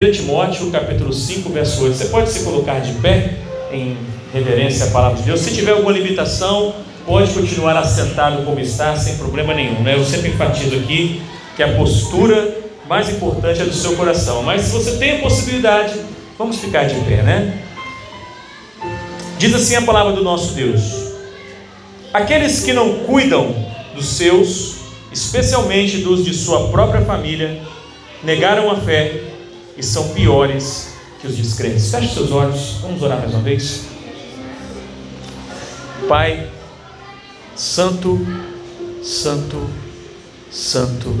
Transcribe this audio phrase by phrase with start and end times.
[0.00, 1.96] 1 Timóteo, capítulo 5, verso 8.
[1.96, 3.34] Você pode se colocar de pé
[3.72, 3.96] em
[4.32, 5.40] reverência à palavra de Deus.
[5.40, 6.72] Se tiver alguma limitação,
[7.04, 9.82] pode continuar assentado como está, sem problema nenhum.
[9.82, 9.96] Né?
[9.96, 11.20] Eu sempre enfatizo aqui
[11.56, 12.58] que a postura
[12.88, 14.44] mais importante é do seu coração.
[14.44, 15.94] Mas se você tem a possibilidade,
[16.38, 17.60] vamos ficar de pé, né?
[19.36, 20.80] Diz assim a palavra do nosso Deus:
[22.14, 23.52] Aqueles que não cuidam
[23.96, 24.76] dos seus,
[25.10, 27.60] especialmente dos de sua própria família,
[28.22, 29.27] negaram a fé
[29.78, 31.90] e são piores que os descrentes.
[31.90, 33.84] Feche seus olhos, vamos orar mais uma vez.
[36.08, 36.50] Pai,
[37.54, 38.26] Santo,
[39.02, 39.68] Santo,
[40.50, 41.14] Santo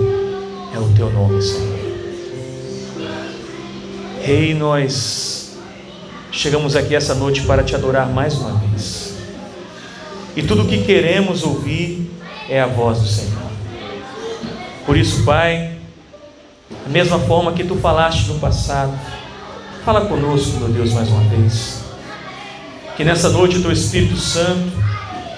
[0.74, 1.78] é o teu nome, Senhor.
[4.22, 5.56] Rei, nós
[6.32, 9.14] chegamos aqui essa noite para te adorar mais uma vez.
[10.34, 12.10] E tudo o que queremos ouvir
[12.48, 13.38] é a voz do Senhor.
[14.84, 15.77] Por isso, Pai,
[16.70, 18.92] da mesma forma que tu falaste no passado,
[19.84, 21.82] fala conosco, meu Deus, mais uma vez.
[22.96, 24.72] Que nessa noite o teu Espírito Santo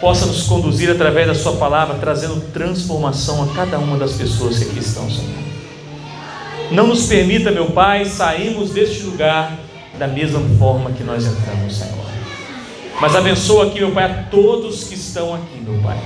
[0.01, 4.65] possa nos conduzir através da Sua palavra, trazendo transformação a cada uma das pessoas que
[4.65, 5.41] aqui estão, Senhor.
[6.71, 9.59] Não nos permita, meu Pai, sairmos deste lugar
[9.99, 12.07] da mesma forma que nós entramos, Senhor.
[13.01, 15.99] Mas abençoa aqui, meu Pai, a todos que estão aqui, meu Pai.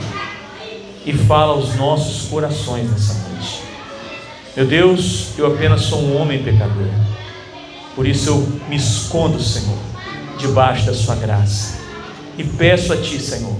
[1.04, 3.63] E fala aos nossos corações nessa noite.
[4.56, 6.86] Meu Deus, eu apenas sou um homem pecador.
[7.96, 9.76] Por isso eu me escondo, Senhor,
[10.38, 11.78] debaixo da Sua graça.
[12.38, 13.56] E peço a Ti, Senhor,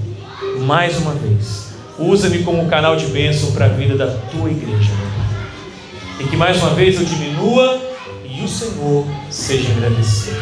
[0.60, 5.08] mais uma vez, usa-me como canal de bênção para a vida da Tua igreja, meu
[5.16, 6.20] Pai.
[6.20, 7.80] E que mais uma vez eu diminua
[8.24, 10.36] e o Senhor seja agradecido.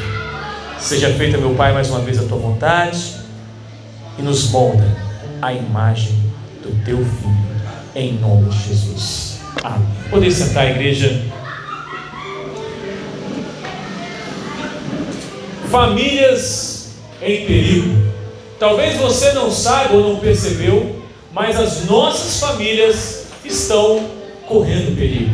[0.78, 3.16] Seja feita, meu Pai, mais uma vez a Tua vontade
[4.18, 4.84] e nos molda
[5.40, 6.12] a imagem
[6.62, 7.62] do Teu Filho,
[7.94, 9.31] em nome de Jesus.
[9.64, 9.78] Ah,
[10.10, 11.22] poder sentar, igreja.
[15.70, 18.12] Famílias em perigo.
[18.58, 24.04] Talvez você não saiba ou não percebeu, mas as nossas famílias estão
[24.46, 25.30] correndo perigo.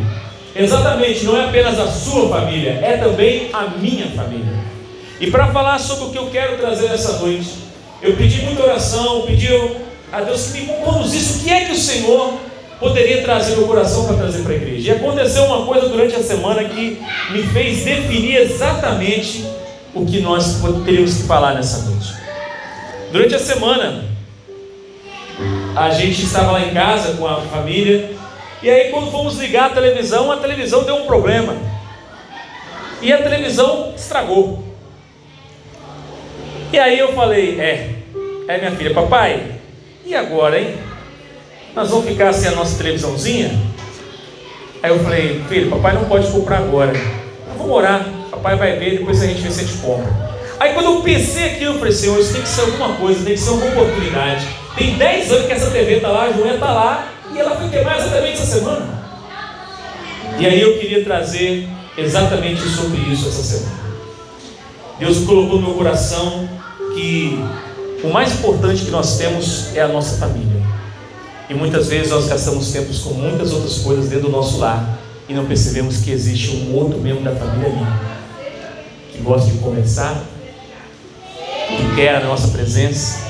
[0.55, 4.59] Exatamente, não é apenas a sua família, é também a minha família.
[5.19, 7.49] E para falar sobre o que eu quero trazer essa noite,
[8.01, 9.47] eu pedi muita oração, pedi
[10.11, 12.33] a Deus que me conduzisse o que é que o Senhor
[12.79, 14.93] poderia trazer no coração para trazer para a igreja.
[14.93, 17.01] E aconteceu uma coisa durante a semana que
[17.31, 19.45] me fez definir exatamente
[19.93, 22.13] o que nós teríamos que falar nessa noite.
[23.11, 24.05] Durante a semana,
[25.75, 28.11] a gente estava lá em casa com a família,
[28.61, 31.55] e aí quando fomos ligar a televisão, a televisão deu um problema.
[33.01, 34.63] E a televisão estragou.
[36.71, 37.95] E aí eu falei, é,
[38.47, 39.55] é minha filha, papai,
[40.05, 40.88] e agora, hein?
[41.75, 43.59] Nós vamos ficar sem a nossa televisãozinha?
[44.81, 46.93] Aí eu falei, filho, papai não pode comprar agora.
[47.57, 50.29] Vamos orar, papai vai ver, depois a gente vê se a gente compra.
[50.59, 53.33] Aí quando eu pensei aquilo, eu falei, Senhor, isso tem que ser alguma coisa, tem
[53.33, 54.47] que ser uma oportunidade.
[54.75, 57.69] Tem 10 anos que essa TV está lá, a Joana está lá, e ela foi
[57.69, 58.99] queimar exatamente essa semana.
[60.37, 63.79] E aí eu queria trazer exatamente sobre isso essa semana.
[64.99, 66.47] Deus colocou no meu coração
[66.93, 67.39] que
[68.03, 70.58] o mais importante que nós temos é a nossa família.
[71.49, 75.33] E muitas vezes nós gastamos tempos com muitas outras coisas dentro do nosso lar e
[75.33, 77.79] não percebemos que existe um outro membro da família ali
[79.11, 80.23] que gosta de conversar,
[81.67, 83.27] que quer a nossa presença.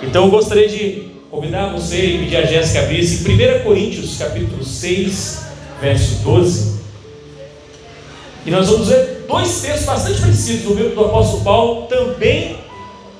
[0.00, 4.16] Então eu gostaria de convidar você e pedir a Jéssica a abrir em 1 Coríntios
[4.16, 5.42] capítulo 6,
[5.80, 6.78] verso 12.
[8.46, 12.56] E nós vamos ver dois textos bastante parecidos do, do apóstolo Paulo, também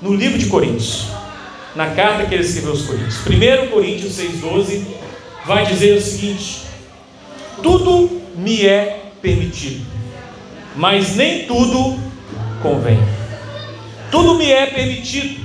[0.00, 1.17] no livro de Coríntios
[1.74, 3.18] na carta que ele escreveu aos Coríntios.
[3.26, 4.82] 1 Coríntios 6,12
[5.46, 6.62] vai dizer o seguinte:
[7.62, 9.84] Tudo me é permitido,
[10.76, 11.98] mas nem tudo
[12.62, 12.98] convém.
[14.10, 15.40] Tudo me é permitido,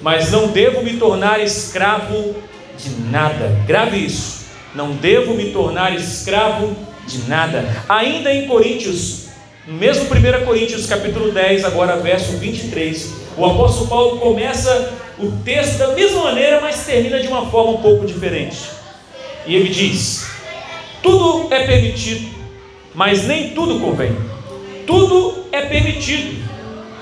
[0.00, 2.36] mas não devo me tornar escravo
[2.78, 3.62] de nada.
[3.66, 4.40] Grave isso.
[4.74, 7.68] Não devo me tornar escravo de nada.
[7.88, 9.26] Ainda em Coríntios,
[9.66, 15.88] mesmo 1 Coríntios capítulo 10, agora verso 23, o apóstolo Paulo começa o texto da
[15.88, 18.58] mesma maneira, mas termina de uma forma um pouco diferente.
[19.46, 20.26] E ele diz:
[21.02, 22.30] Tudo é permitido,
[22.94, 24.16] mas nem tudo convém.
[24.86, 26.42] Tudo é permitido,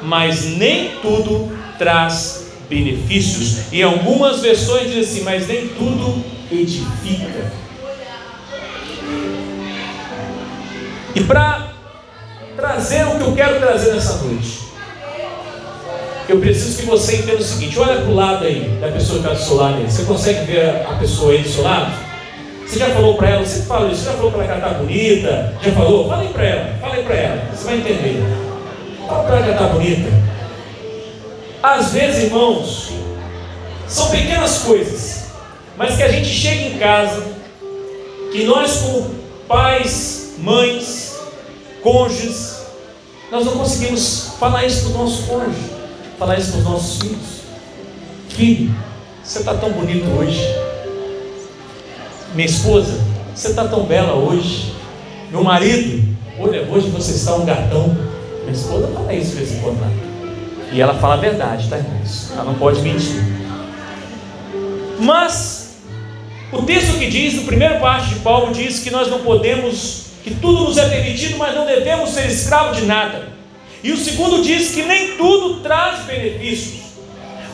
[0.02, 3.72] mas nem tudo traz benefícios.
[3.72, 7.52] E algumas versões dizem assim: Mas nem tudo edifica.
[11.14, 11.72] E para
[12.56, 14.58] trazer o que eu quero trazer nessa noite,
[16.28, 19.26] eu preciso que você entenda o seguinte: olha para o lado aí da pessoa que
[19.26, 19.90] está do seu lado aí.
[19.90, 21.92] Você consegue ver a pessoa aí do seu lado?
[22.66, 24.78] Você já falou para ela, você fala isso, já falou para ela que ela está
[24.78, 25.54] bonita?
[25.62, 26.08] Já falou?
[26.08, 28.22] Fale para ela, fale para ela, você vai entender.
[29.08, 30.10] Fala para ela que ela está bonita.
[31.62, 32.92] Às vezes, irmãos,
[33.86, 35.28] são pequenas coisas,
[35.78, 37.22] mas que a gente chega em casa,
[38.30, 39.14] que nós, como
[39.48, 41.18] pais, mães,
[41.82, 42.66] cônjuges,
[43.32, 45.77] nós não conseguimos falar isso para o nosso cônjuge,
[46.18, 47.38] falar isso para os nossos filhos.
[48.28, 48.74] Filho,
[49.22, 50.42] você está tão bonito hoje.
[52.34, 53.00] Minha esposa,
[53.34, 54.74] você está tão bela hoje.
[55.30, 57.96] Meu marido, olha, hoje você está um gatão.
[58.40, 59.90] Minha esposa fala isso de vez em quando lá.
[60.72, 62.30] E ela fala a verdade, tá, irmãos?
[62.32, 63.22] Ela não pode mentir.
[64.98, 65.78] Mas,
[66.52, 70.34] o texto que diz, no primeiro parte de Paulo, diz que nós não podemos, que
[70.34, 73.37] tudo nos é permitido, mas não devemos ser escravos de nada.
[73.82, 76.88] E o segundo diz que nem tudo traz benefícios.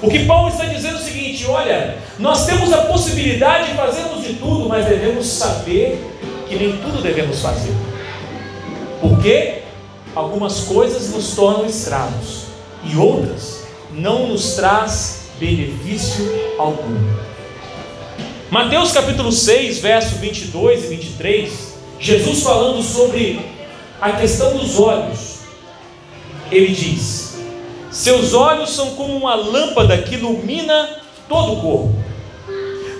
[0.02, 4.22] O que Paulo está dizendo é o seguinte: olha, nós temos a possibilidade de fazermos
[4.26, 6.02] de tudo, mas devemos saber
[6.48, 7.72] que nem tudo devemos fazer.
[9.00, 9.62] Porque
[10.14, 12.44] algumas coisas nos tornam escravos
[12.84, 16.24] e outras não nos traz benefício
[16.58, 16.94] algum.
[18.50, 23.40] Mateus capítulo 6, verso 22 e 23, Jesus falando sobre
[24.00, 25.33] a questão dos olhos,
[26.56, 27.36] ele diz:
[27.90, 31.94] Seus olhos são como uma lâmpada que ilumina todo o corpo.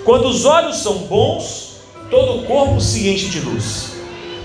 [0.03, 1.77] Quando os olhos são bons,
[2.09, 3.93] todo o corpo se enche de luz.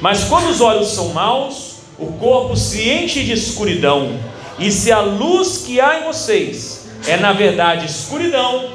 [0.01, 4.19] Mas quando os olhos são maus, o corpo se enche de escuridão.
[4.59, 8.71] E se a luz que há em vocês é na verdade escuridão,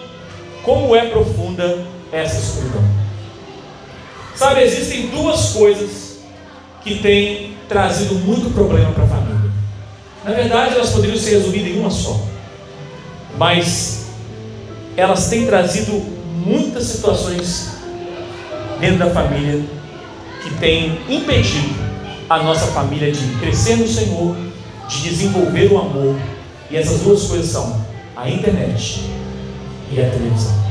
[0.63, 2.83] como é profunda essa escuridão?
[4.35, 6.19] Sabe, existem duas coisas
[6.83, 9.34] que têm trazido muito problema para a família.
[10.25, 12.19] Na verdade, elas poderiam ser resumidas em uma só,
[13.38, 14.07] mas
[14.98, 15.92] elas têm trazido
[16.44, 17.75] muitas situações
[18.80, 19.63] dentro da família
[20.42, 21.75] que têm impedido
[22.27, 24.36] a nossa família de crescer no Senhor
[24.88, 26.16] de desenvolver o amor.
[26.71, 27.86] E essas duas coisas são
[28.16, 29.01] a internet
[29.92, 30.66] e a televisão.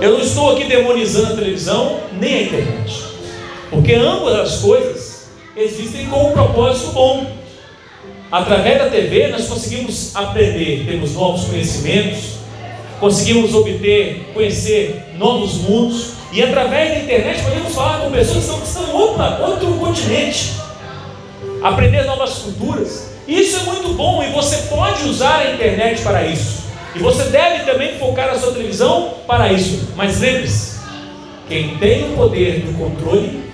[0.00, 3.04] Eu não estou aqui demonizando a televisão nem a internet,
[3.68, 5.11] porque ambas as coisas
[5.56, 7.26] existem com um propósito bom.
[8.30, 12.36] Através da TV nós conseguimos aprender, temos novos conhecimentos,
[12.98, 18.84] conseguimos obter, conhecer novos mundos, e através da internet podemos falar com pessoas que estão
[18.84, 20.52] em outro continente,
[21.62, 23.12] aprender novas culturas.
[23.28, 26.62] Isso é muito bom e você pode usar a internet para isso.
[26.94, 29.88] E você deve também focar a sua televisão para isso.
[29.94, 30.80] Mas lembre-se:
[31.48, 33.51] quem tem o poder do controle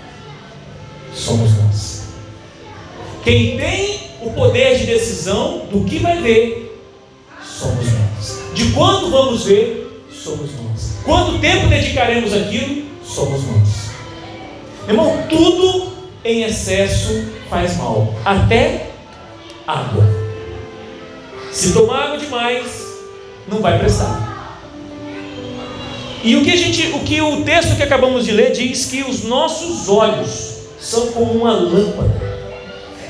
[1.19, 2.03] somos nós.
[3.25, 6.81] Quem tem o poder de decisão do que vai ver
[7.44, 8.55] somos nós.
[8.55, 10.99] De quando vamos ver, somos nós.
[11.05, 12.85] Quanto tempo dedicaremos aquilo?
[13.05, 13.88] Somos nós.
[14.87, 15.93] Irmão, tudo
[16.25, 18.91] em excesso faz mal, até
[19.67, 20.05] água.
[21.53, 22.87] Se tomar água demais,
[23.49, 24.29] não vai prestar.
[26.23, 29.03] E o que a gente, o que o texto que acabamos de ler diz que
[29.03, 30.58] os nossos olhos
[30.88, 32.19] são como uma lâmpada.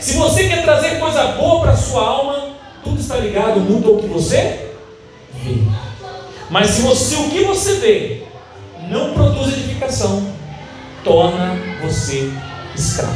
[0.01, 2.49] Se você quer trazer coisa boa para a sua alma,
[2.83, 4.73] tudo está ligado muito ao que você
[5.45, 5.59] vê.
[6.51, 8.23] Mas se, você, o que você vê
[8.91, 10.27] não produz edificação,
[11.05, 12.33] torna você
[12.75, 13.15] escravo.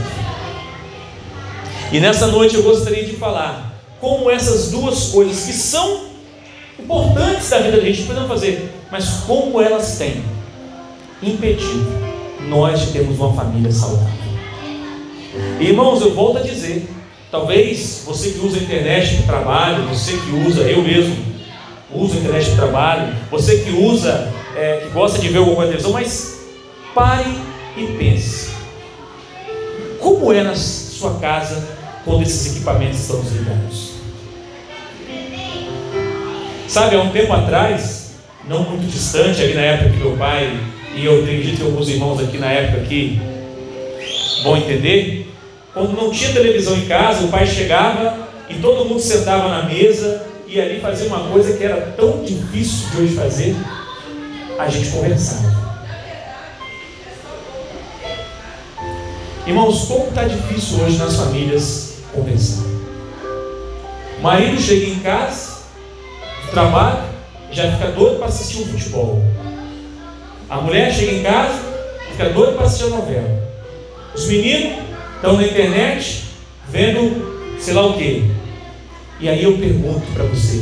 [1.91, 6.05] E nessa noite eu gostaria de falar como essas duas coisas que são
[6.79, 10.23] importantes da vida da gente podemos fazer, mas como elas têm
[11.21, 11.91] impedido
[12.49, 14.22] nós de termos uma família saudável.
[15.59, 16.87] Irmãos, eu volto a dizer,
[17.31, 21.17] talvez você que usa a internet para trabalho, você que usa, eu mesmo,
[21.91, 25.93] usa a internet de trabalho, você que usa, é, que gosta de ver alguma televisão,
[25.93, 26.41] mas
[26.95, 27.35] pare
[27.77, 28.51] e pense.
[29.99, 31.67] Como é na sua casa
[32.05, 33.93] quando esses equipamentos estão desligados?
[36.69, 38.15] Sabe, há um tempo atrás,
[38.49, 40.59] não muito distante, ali na época que meu pai,
[40.95, 43.21] e eu acredito que alguns irmãos aqui na época aqui
[44.43, 45.22] vão entender,
[45.73, 50.27] quando não tinha televisão em casa, o pai chegava e todo mundo sentava na mesa
[50.47, 53.57] e ali fazer uma coisa que era tão difícil de hoje fazer,
[54.59, 55.63] a gente conversava.
[59.47, 62.65] Irmãos, como está difícil hoje nas famílias conversar.
[64.19, 65.63] O marido chega em casa,
[66.51, 67.05] trabalha,
[67.51, 69.23] já fica doido para assistir um futebol.
[70.51, 71.59] A mulher chega em casa,
[72.11, 73.43] fica doido para assistir a novela.
[74.15, 74.92] Os meninos
[75.23, 76.25] estão na internet
[76.69, 78.29] vendo sei lá o que.
[79.21, 80.61] E aí eu pergunto para você: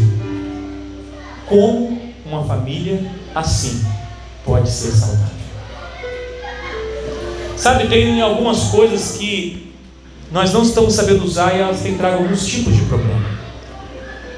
[1.47, 3.02] como uma família
[3.35, 3.83] assim
[4.45, 5.40] pode ser saudável.
[7.57, 9.73] Sabe, tem algumas coisas que
[10.31, 13.31] nós não estamos sabendo usar e elas têm trago alguns tipos de problema.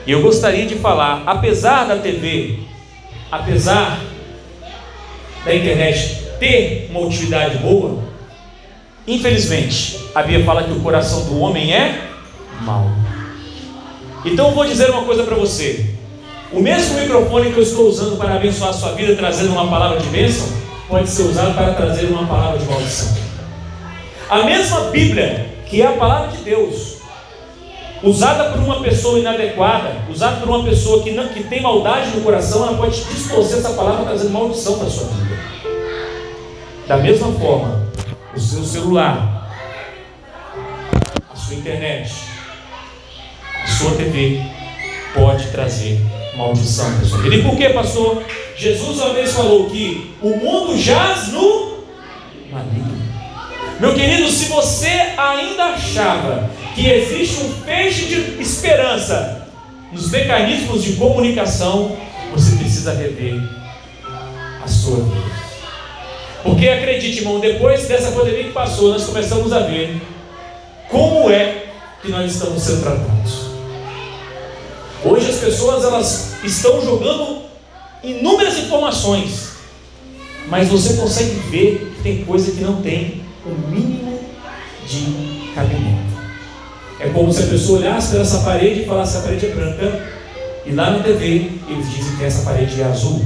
[0.07, 2.61] E eu gostaria de falar, apesar da TV,
[3.31, 4.01] apesar
[5.45, 8.12] da internet ter uma utilidade boa,
[9.07, 12.09] infelizmente, a Bíblia fala que o coração do homem é
[12.61, 12.91] mau.
[14.25, 15.95] Então eu vou dizer uma coisa para você.
[16.53, 19.99] O mesmo microfone que eu estou usando para abençoar a sua vida, trazendo uma palavra
[19.99, 20.47] de bênção,
[20.89, 23.17] pode ser usado para trazer uma palavra de maldição.
[24.29, 26.99] A mesma Bíblia, que é a palavra de Deus,
[28.03, 32.23] usada por uma pessoa inadequada, usada por uma pessoa que, não, que tem maldade no
[32.23, 35.39] coração, ela pode distorcer essa palavra trazendo maldição para a sua vida.
[36.87, 37.87] Da mesma forma,
[38.35, 39.51] o seu celular,
[41.31, 42.13] a sua internet,
[43.63, 44.41] a sua TV
[45.15, 46.01] pode trazer
[46.37, 47.37] maldição vida.
[47.37, 48.23] E por que, pastor?
[48.57, 51.85] Jesus uma vez falou que o mundo jaz no
[52.51, 53.03] maligno.
[53.81, 59.49] Meu querido, se você ainda achava que existe um feixe de esperança
[59.91, 61.97] nos mecanismos de comunicação,
[62.33, 63.43] você precisa rever
[64.63, 65.42] a sua vida.
[66.43, 70.01] Porque acredite, irmão, depois dessa pandemia que passou, nós começamos a ver
[70.91, 71.67] como é
[72.03, 73.53] que nós estamos sendo tratados.
[75.05, 77.43] Hoje as pessoas elas estão jogando
[78.03, 79.53] inúmeras informações,
[80.49, 84.21] mas você consegue ver que tem coisa que não tem o mínimo
[84.87, 86.13] de cabimento.
[86.99, 90.13] É como se a pessoa olhasse para essa parede e falasse: a parede é branca,
[90.67, 93.25] e lá na TV eles dizem que essa parede é azul,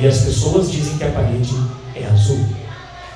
[0.00, 2.44] e as pessoas dizem que a parede é azul.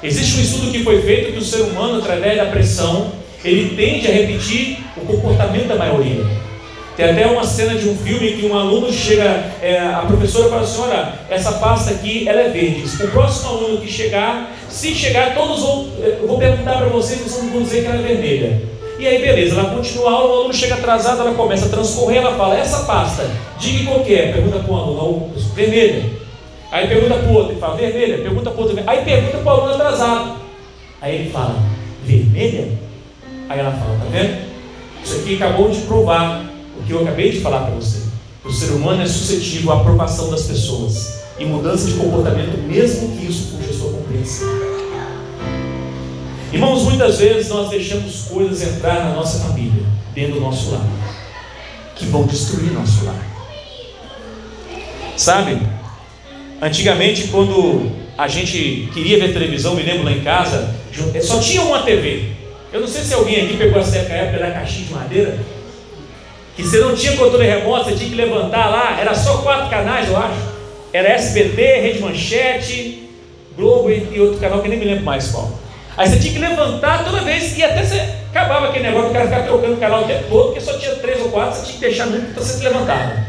[0.02, 3.12] Existe um estudo que foi feito que o ser humano, através da pressão,
[3.44, 6.24] ele tende a repetir o comportamento da maioria.
[6.96, 10.62] Tem até uma cena de um filme que um aluno chega, é, a professora fala
[10.62, 12.84] assim, olha, essa pasta aqui ela é verde.
[13.04, 17.50] O próximo aluno que chegar, se chegar, todos vão, eu vou perguntar para vocês, vocês
[17.50, 18.62] vão dizer que ela é vermelha.
[18.98, 22.22] E aí beleza, ela continua a aula, o aluno chega atrasado, ela começa a transcorrer,
[22.22, 26.25] ela fala, essa pasta, diga qual que é, pergunta para o aluno, vermelha.
[26.70, 29.46] Aí pergunta para o outro, e fala, vermelha, pergunta para o outro, aí pergunta para
[29.46, 30.36] o aluno atrasado.
[31.00, 31.56] Aí ele fala,
[32.04, 32.72] vermelha?
[33.48, 34.46] Aí ela fala, tá vendo?
[35.04, 36.44] Isso aqui acabou de provar
[36.78, 38.02] o que eu acabei de falar para você.
[38.44, 43.26] O ser humano é suscetível à aprovação das pessoas e mudança de comportamento, mesmo que
[43.26, 44.48] isso fuja sua compreensão.
[46.52, 50.86] Irmãos, muitas vezes nós deixamos coisas entrar na nossa família, dentro do nosso lar,
[51.94, 53.26] que vão destruir nosso lar.
[55.16, 55.60] Sabe?
[56.60, 60.74] Antigamente, quando a gente queria ver televisão, me lembro lá em casa,
[61.22, 62.30] só tinha uma TV.
[62.72, 65.38] Eu não sei se alguém aqui pegou essa época da caixinha de madeira
[66.56, 70.08] que você não tinha controle remoto, você tinha que levantar lá, era só quatro canais,
[70.08, 70.56] eu acho.
[70.90, 73.10] Era SBT, Rede Manchete,
[73.54, 75.52] Globo e outro canal que nem me lembro mais qual.
[75.98, 79.26] Aí você tinha que levantar toda vez e até você acabava aquele negócio, o cara
[79.26, 81.74] ficava trocando o canal o tempo todo, porque só tinha três ou quatro, você tinha
[81.74, 83.26] que deixar muito para você se levantar.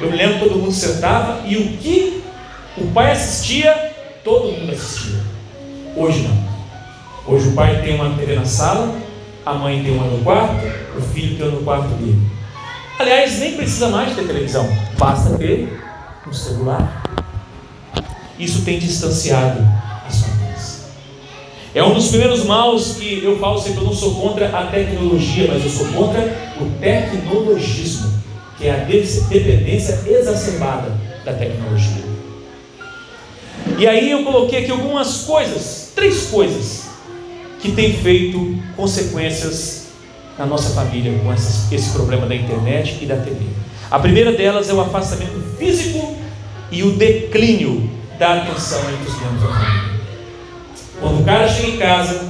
[0.00, 2.23] Eu me lembro todo mundo sentava e o que
[2.76, 3.92] o pai assistia,
[4.24, 5.20] todo mundo assistia.
[5.96, 6.44] Hoje não.
[7.26, 8.94] Hoje o pai tem uma TV na sala,
[9.46, 10.66] a mãe tem uma no quarto,
[10.96, 12.20] o filho tem uma no quarto dele.
[12.98, 15.80] Aliás, nem precisa mais ter televisão, basta ter
[16.26, 17.02] um celular.
[18.38, 19.60] Isso tem distanciado
[20.06, 20.86] as famílias.
[21.74, 25.48] É um dos primeiros maus que eu falo sempre, eu não sou contra a tecnologia,
[25.52, 26.20] mas eu sou contra
[26.60, 28.12] o tecnologismo,
[28.58, 30.92] que é a dependência exacerbada
[31.24, 32.03] da tecnologia.
[33.78, 36.84] E aí eu coloquei aqui algumas coisas, três coisas
[37.60, 39.86] que tem feito consequências
[40.38, 43.40] na nossa família com essas, esse problema da internet e da TV.
[43.90, 46.16] A primeira delas é o afastamento físico
[46.70, 50.00] e o declínio da atenção entre os membros da família.
[51.00, 52.28] Quando o cara chega em casa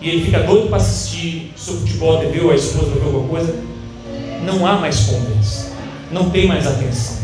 [0.00, 3.54] e ele fica doido para assistir seu futebol, TV ou a esposa ver alguma coisa,
[4.44, 5.72] não há mais conversa,
[6.10, 7.16] não tem mais atenção.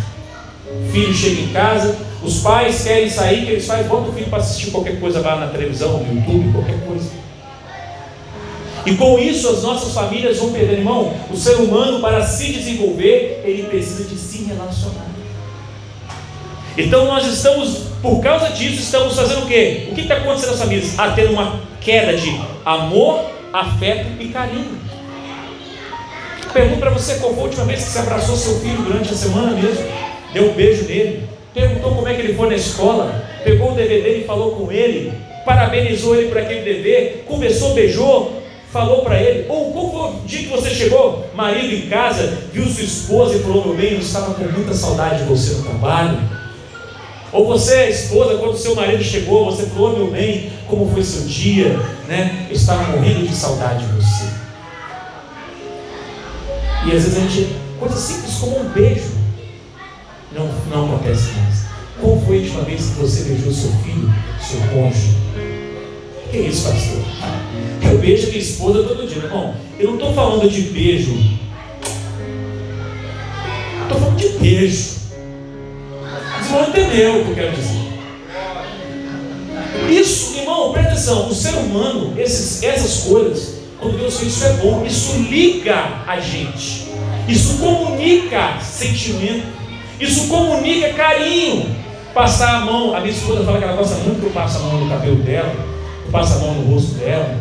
[0.66, 4.28] O filho chega em casa, os pais querem sair, que eles fazem, bota o filho
[4.28, 7.10] para assistir qualquer coisa lá na televisão, no YouTube, qualquer coisa.
[8.84, 11.14] E com isso as nossas famílias vão perder, irmão.
[11.30, 15.06] O ser humano, para se desenvolver, ele precisa de se relacionar.
[16.76, 19.88] Então nós estamos, por causa disso, estamos fazendo o quê?
[19.90, 20.98] O que está acontecendo nas famílias?
[20.98, 24.80] A ter uma queda de amor, afeto e carinho.
[26.52, 29.16] Pergunto para você qual foi a última vez que você abraçou seu filho durante a
[29.16, 29.84] semana mesmo,
[30.32, 34.18] deu um beijo nele, perguntou como é que ele foi na escola, pegou o DVD
[34.18, 35.12] e falou com ele,
[35.44, 38.42] parabenizou ele por aquele dever, começou, beijou,
[38.72, 42.66] falou para ele, ou qual foi o dia que você chegou, marido em casa, viu
[42.66, 46.18] sua esposa e falou, meu bem, eu estava com muita saudade de você no trabalho.
[47.32, 51.22] Ou você, esposa, quando seu marido chegou, você falou, oh, meu bem, como foi seu
[51.22, 51.78] dia?
[52.06, 52.46] Né?
[52.48, 54.24] Eu estava morrendo de saudade de você.
[56.86, 59.11] E às vezes a gente, coisa simples como um beijo,
[60.34, 61.64] não, não acontece mais.
[62.00, 65.16] Qual foi a última vez que você beijou seu filho, seu cônjuge?
[66.30, 67.02] Que isso, pastor?
[67.82, 69.54] Eu beijo minha esposa todo dia, irmão.
[69.78, 71.12] Eu não estou falando de beijo.
[73.82, 75.02] Estou falando de beijo.
[76.40, 77.82] Você não entendeu o que eu quero dizer.
[79.90, 81.28] Isso, irmão, presta atenção.
[81.28, 84.84] O ser humano, esses, essas coisas, quando Deus fez isso é bom.
[84.86, 86.88] Isso liga a gente.
[87.28, 89.61] Isso comunica sentimento.
[90.02, 91.76] Isso comunica carinho.
[92.12, 92.92] Passar a mão.
[92.92, 95.16] A minha esposa fala que ela gosta muito que eu passe a mão no cabelo
[95.16, 95.54] dela.
[96.04, 97.38] Eu passo a mão no rosto dela.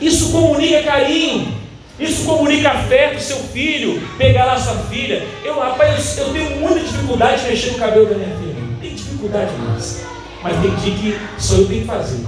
[0.00, 1.52] Isso comunica carinho.
[2.00, 5.22] Isso comunica afeto, seu filho, pegar lá sua filha.
[5.44, 8.54] Eu, rapaz, eu, tenho muita dificuldade de mexer no cabelo da minha filha.
[8.80, 10.02] Tem dificuldade nisso.
[10.42, 12.24] Mas tem dia que só eu tenho que fazer.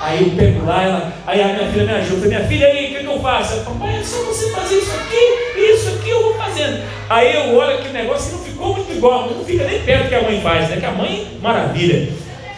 [0.00, 2.28] Aí eu pego lá, ela, aí a minha filha me ajuda.
[2.28, 3.54] Minha filha, aí, o que, que eu faço?
[3.54, 6.84] Ela fala, pai, é só você fazer isso aqui, isso aqui eu vou fazendo.
[7.08, 10.14] Aí eu olho aquele negócio e não ficou muito igual, não fica nem perto que
[10.16, 10.76] a mãe faz, né?
[10.78, 12.12] Que a mãe, maravilha.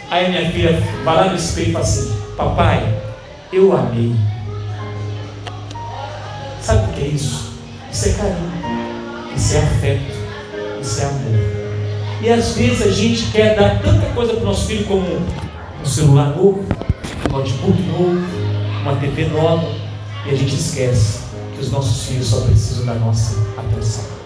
[0.09, 3.01] Aí minha filha vai lá no espelho e fala assim, papai,
[3.53, 4.15] eu amei.
[6.59, 7.51] Sabe o que é isso?
[7.91, 8.51] Isso é carinho,
[9.35, 10.13] isso é afeto,
[10.81, 11.61] isso é amor.
[12.21, 15.85] E às vezes a gente quer dar tanta coisa para o nosso filho como um
[15.85, 16.65] celular novo,
[17.29, 18.21] um notebook novo,
[18.81, 19.67] uma TV nova,
[20.25, 21.21] e a gente esquece
[21.53, 24.20] que os nossos filhos só precisam da nossa atenção.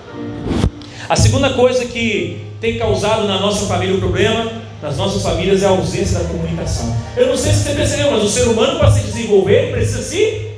[1.07, 5.67] A segunda coisa que tem causado na nossa família o problema, nas nossas famílias, é
[5.67, 6.95] a ausência da comunicação.
[7.15, 10.51] Eu não sei se você percebeu, mas o ser humano, para se desenvolver, precisa se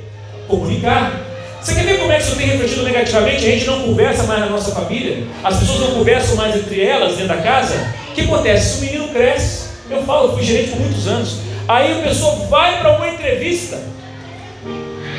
[0.46, 1.20] comunicar.
[1.60, 3.44] Você quer ver como é que isso tem refletido negativamente?
[3.44, 7.12] A gente não conversa mais na nossa família, as pessoas não conversam mais entre elas
[7.16, 7.74] dentro da casa.
[8.10, 8.78] O que acontece?
[8.78, 11.40] O menino cresce, eu falo, eu fui gerente por muitos anos.
[11.66, 13.78] Aí a pessoa vai para uma entrevista,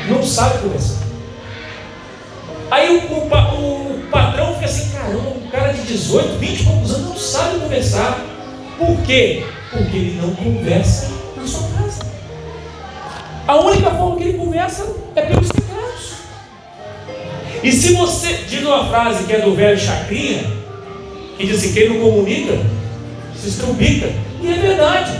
[0.08, 1.00] não sabe conversar.
[2.70, 3.69] Aí o, o, o,
[4.10, 8.24] patrão fica assim, caramba, um cara de 18, 20 e poucos anos não sabe conversar.
[8.78, 9.44] Por quê?
[9.70, 12.00] Porque ele não conversa na sua casa.
[13.46, 16.12] A única forma que ele conversa é pelos teclados.
[17.62, 20.44] E se você diz uma frase que é do velho Chacrinha,
[21.36, 22.58] que diz assim, quem não comunica,
[23.40, 24.10] se estrubica.
[24.42, 25.12] E é verdade.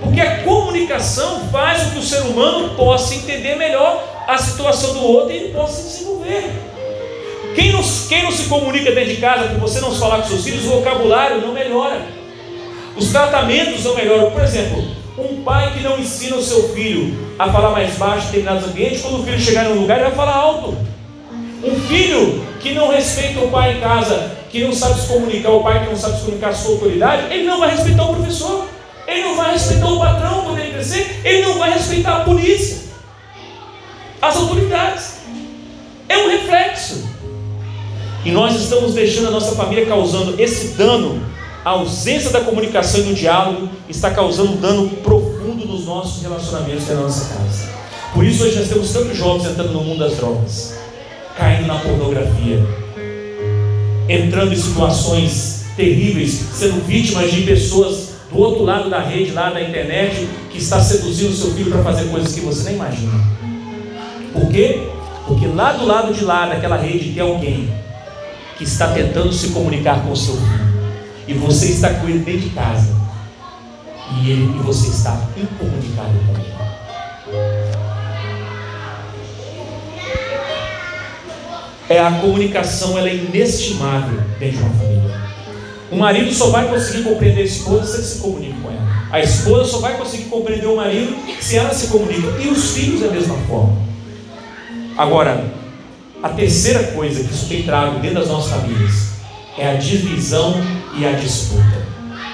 [0.00, 5.02] Porque a comunicação faz com que o ser humano possa entender melhor a situação do
[5.02, 6.50] outro e ele possa se desenvolver.
[7.56, 10.44] Quem não, quem não se comunica dentro de casa, por você não falar com seus
[10.44, 12.06] filhos, o vocabulário não melhora.
[12.94, 14.30] Os tratamentos não melhoram.
[14.30, 14.84] Por exemplo,
[15.16, 19.00] um pai que não ensina o seu filho a falar mais baixo em determinados ambientes,
[19.00, 20.76] quando o filho chegar em um lugar, ele vai falar alto.
[21.64, 25.62] Um filho que não respeita o pai em casa, que não sabe se comunicar, o
[25.62, 28.66] pai que não sabe se comunicar a sua autoridade, ele não vai respeitar o professor,
[29.08, 32.90] ele não vai respeitar o patrão quando ele crescer, ele não vai respeitar a polícia,
[34.20, 35.16] as autoridades.
[36.06, 37.05] É um reflexo.
[38.26, 41.22] E nós estamos deixando a nossa família causando esse dano.
[41.64, 46.88] A ausência da comunicação e do diálogo está causando um dano profundo nos nossos relacionamentos
[46.88, 47.68] e na nossa casa.
[48.12, 50.76] Por isso hoje nós temos tantos jovens entrando no mundo das drogas
[51.36, 52.66] caindo na pornografia,
[54.08, 59.62] entrando em situações terríveis, sendo vítimas de pessoas do outro lado da rede, lá da
[59.62, 63.12] internet, que está seduzindo seu filho para fazer coisas que você nem imagina.
[64.32, 64.88] Por quê?
[65.28, 67.85] Porque lá do lado de lá daquela rede tem alguém
[68.56, 70.66] que está tentando se comunicar com o seu filho.
[71.28, 72.94] E você está com ele dentro de casa.
[74.20, 76.46] E, ele, e você está incomunicado com ele.
[81.88, 85.20] é a comunicação ela é inestimável dentro de uma família.
[85.90, 89.06] O marido só vai conseguir compreender a esposa se ele se comunica com ela.
[89.12, 92.26] A esposa só vai conseguir compreender o marido se ela se comunica.
[92.40, 93.76] E os filhos da mesma forma.
[94.98, 95.44] Agora,
[96.22, 99.10] a terceira coisa que isso tem trago dentro das nossas famílias
[99.58, 100.54] é a divisão
[100.98, 101.86] e a disputa.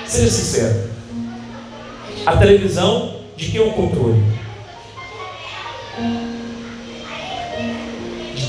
[0.06, 0.90] Seja sincero.
[2.24, 4.22] A televisão, de quem é o controle?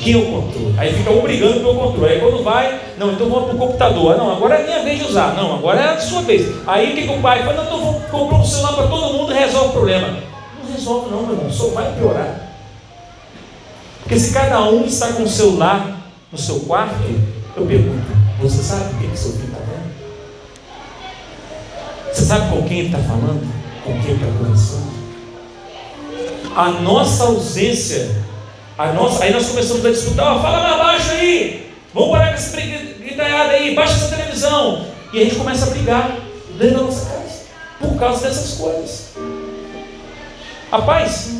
[0.03, 0.75] quem o controle.
[0.77, 2.13] Aí fica um brigando pelo controle.
[2.13, 4.17] Aí quando vai, não, então vamos para o computador.
[4.17, 5.33] Não, agora é minha vez de usar.
[5.35, 6.53] Não, agora é a sua vez.
[6.67, 7.55] Aí o que, que o pai faz?
[7.55, 10.07] Não, então vou comprar um celular para todo mundo e resolve o problema.
[10.61, 12.42] Não resolve não, meu irmão, só vai piorar.
[14.13, 15.97] Porque se cada um está com o celular
[16.31, 17.01] no seu quarto,
[17.57, 18.05] eu pergunto,
[18.39, 19.91] você sabe o que, seu filho está vendo?
[22.13, 23.41] Você sabe com quem ele está falando?
[23.83, 24.93] Com quem está conversando?
[26.55, 28.23] A nossa ausência
[28.77, 32.55] a nossa, aí nós começamos a disputar, fala mais baixo aí, vamos parar com essa
[32.61, 34.85] gritanhada aí, baixa essa televisão.
[35.11, 36.19] E a gente começa a brigar.
[36.59, 37.45] dentro da nossa casa,
[37.79, 39.13] por causa dessas coisas.
[40.69, 41.31] Rapaz,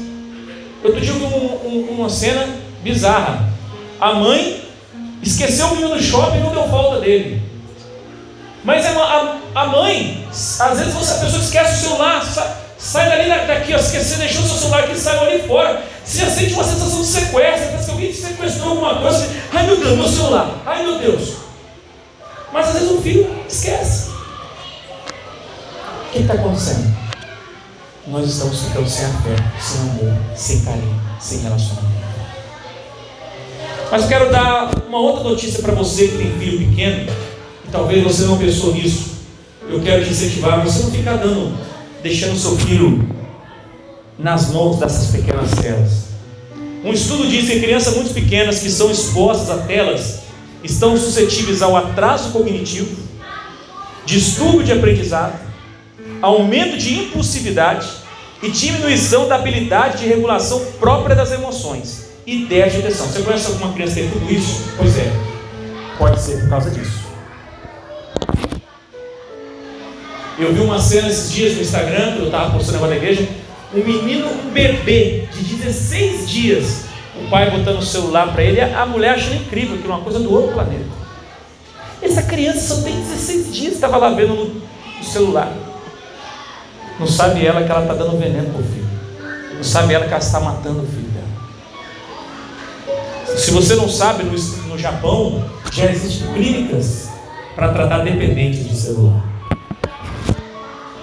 [0.84, 3.50] eu te digo um, um, uma cena bizarra.
[4.00, 4.62] A mãe
[5.22, 7.42] esqueceu o menino no shopping e não deu falta dele.
[8.64, 13.10] Mas a, a, a mãe, às vezes você, a pessoa esquece o celular, sai, sai
[13.10, 15.84] dali daqui, ó, esqueceu, deixou o seu celular aqui, saiu ali fora.
[16.04, 19.30] Você já sente uma sensação de sequestro, parece que alguém te sequestrou alguma coisa.
[19.54, 21.34] Ai meu Deus, meu celular, ai meu Deus.
[22.52, 24.12] Mas às vezes o filho esquece.
[26.08, 26.96] O que está acontecendo?
[28.08, 32.03] Nós estamos ficando sem afeto, sem amor, sem carinho, sem relacionamento.
[33.94, 37.12] Mas eu quero dar uma outra notícia para você que tem filho pequeno,
[37.64, 39.18] e talvez você não pensou nisso.
[39.70, 41.56] Eu quero te incentivar você não ficar dando,
[42.02, 43.08] deixando seu filho
[44.18, 46.06] nas mãos dessas pequenas telas.
[46.84, 50.22] Um estudo diz que crianças muito pequenas que são expostas a telas
[50.64, 52.98] estão suscetíveis ao atraso cognitivo,
[54.08, 55.40] distúrbio de aprendizado,
[56.20, 57.88] aumento de impulsividade
[58.42, 63.08] e diminuição da habilidade de regulação própria das emoções e de agitação.
[63.08, 64.64] Você conhece alguma criança que tem tudo isso?
[64.78, 65.12] Pois é,
[65.98, 67.04] pode ser por causa disso.
[70.38, 73.28] Eu vi uma cena esses dias no Instagram, que eu estava postando agora na igreja,
[73.74, 78.86] um menino, um bebê de 16 dias, o pai botando o celular para ele, a
[78.86, 80.86] mulher achando incrível, que era uma coisa do outro planeta.
[82.02, 84.46] Essa criança só tem 16 dias, estava lá vendo no,
[84.98, 85.54] no celular.
[87.00, 88.88] Não sabe ela que ela está dando veneno para o filho.
[89.56, 91.03] Não sabe ela que ela está matando o filho.
[93.38, 97.10] Se você não sabe, no, no Japão já existem clínicas
[97.56, 99.24] para tratar dependentes de celular.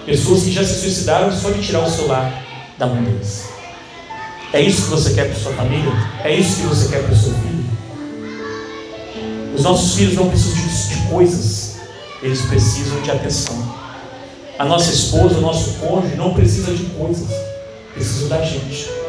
[0.05, 2.43] Pessoas que já se suicidaram só de tirar o celular
[2.77, 3.49] da mão deles.
[4.53, 5.91] É isso que você quer para sua família?
[6.23, 7.65] É isso que você quer para o seu filho?
[9.55, 11.77] Os nossos filhos não precisam de, de coisas,
[12.21, 13.75] eles precisam de atenção.
[14.57, 17.27] A nossa esposa, o nosso cônjuge não precisa de coisas,
[17.93, 19.00] precisa da gente.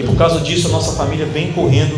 [0.00, 1.94] E por causa disso a nossa família vem correndo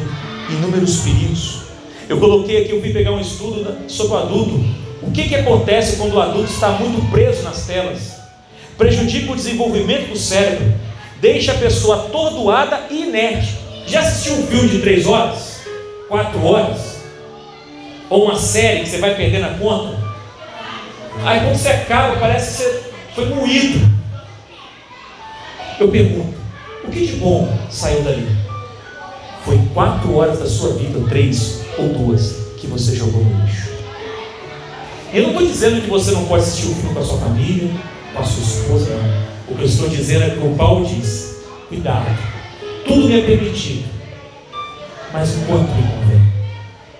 [0.51, 1.61] inúmeros perigos.
[2.09, 4.65] Eu coloquei aqui, eu fui pegar um estudo sobre o adulto.
[5.01, 8.17] O que, que acontece quando o adulto está muito preso nas telas?
[8.77, 10.75] Prejudica o desenvolvimento do cérebro,
[11.21, 13.57] deixa a pessoa atordoada e inerte.
[13.87, 15.61] Já assistiu um filme de três horas?
[16.09, 17.03] Quatro horas?
[18.11, 19.97] Ou uma série que você vai perdendo a conta?
[21.25, 22.83] Aí quando você acaba, parece que você
[23.15, 23.88] foi moído.
[25.79, 26.41] Eu pergunto,
[26.85, 28.27] o que de bom saiu dali?
[29.45, 33.71] Foi quatro horas da sua vida, ou três ou duas, que você jogou no lixo.
[35.12, 37.18] Eu não estou dizendo que você não pode assistir o um filme com a sua
[37.18, 37.71] família,
[38.14, 39.33] com a sua esposa, não.
[39.53, 42.07] O que eu estou dizendo é que o Paulo diz: cuidado,
[42.87, 43.85] tudo me é permitido,
[45.12, 46.33] mas quanto me convém?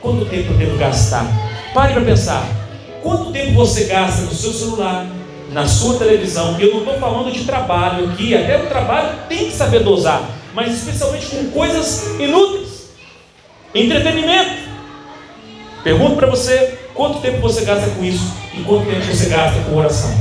[0.01, 1.27] Quanto tempo eu devo gastar?
[1.73, 2.47] Pare para pensar.
[3.03, 5.07] Quanto tempo você gasta no seu celular,
[5.53, 6.59] na sua televisão?
[6.59, 10.75] Eu não estou falando de trabalho aqui, até o trabalho tem que saber dosar, mas
[10.75, 12.91] especialmente com coisas inúteis.
[13.75, 14.63] Entretenimento.
[15.85, 18.33] Pergunto para você: quanto tempo você gasta com isso?
[18.55, 20.15] E quanto tempo você gasta com oração?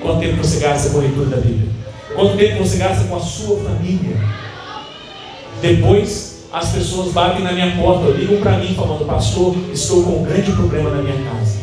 [0.00, 1.72] Quanto tempo você gasta com a leitura da Bíblia?
[2.14, 4.16] Quanto tempo você gasta com a sua família?
[5.60, 10.22] Depois, as pessoas batem na minha porta, ligam para mim falando: Pastor, estou com um
[10.22, 11.58] grande problema na minha casa.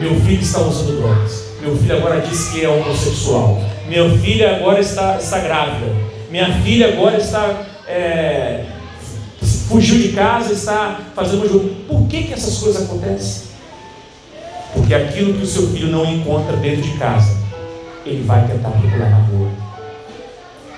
[0.00, 1.39] Meu filho está usando drogas.
[1.60, 3.62] Meu filho agora diz que é homossexual.
[3.86, 5.94] Meu filho agora está, está grávida.
[6.30, 7.66] Minha filha agora está.
[7.86, 8.64] É,
[9.68, 11.68] fugiu de casa, está fazendo um jogo.
[11.86, 13.50] Por que, que essas coisas acontecem?
[14.72, 17.36] Porque aquilo que o seu filho não encontra dentro de casa,
[18.06, 19.50] ele vai tentar procurar na rua.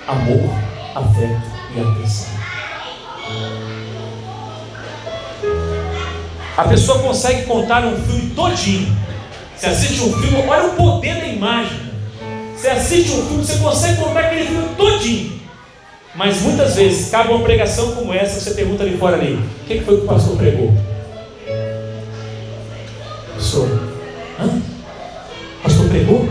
[0.07, 0.49] Amor,
[0.95, 1.41] afeto
[1.75, 2.33] e atenção.
[6.57, 8.95] A pessoa consegue contar um filme todinho
[9.63, 11.79] você assiste um filme, olha o poder da imagem.
[12.53, 15.39] Você assiste um filme, você consegue contar aquele filme todinho.
[16.13, 19.79] Mas muitas vezes, cabe uma pregação como essa, você pergunta ali fora ali, o que
[19.79, 20.73] foi que o pastor pregou?
[23.35, 23.69] Pastor,
[24.37, 24.47] hã?
[24.47, 26.29] O pastor pregou?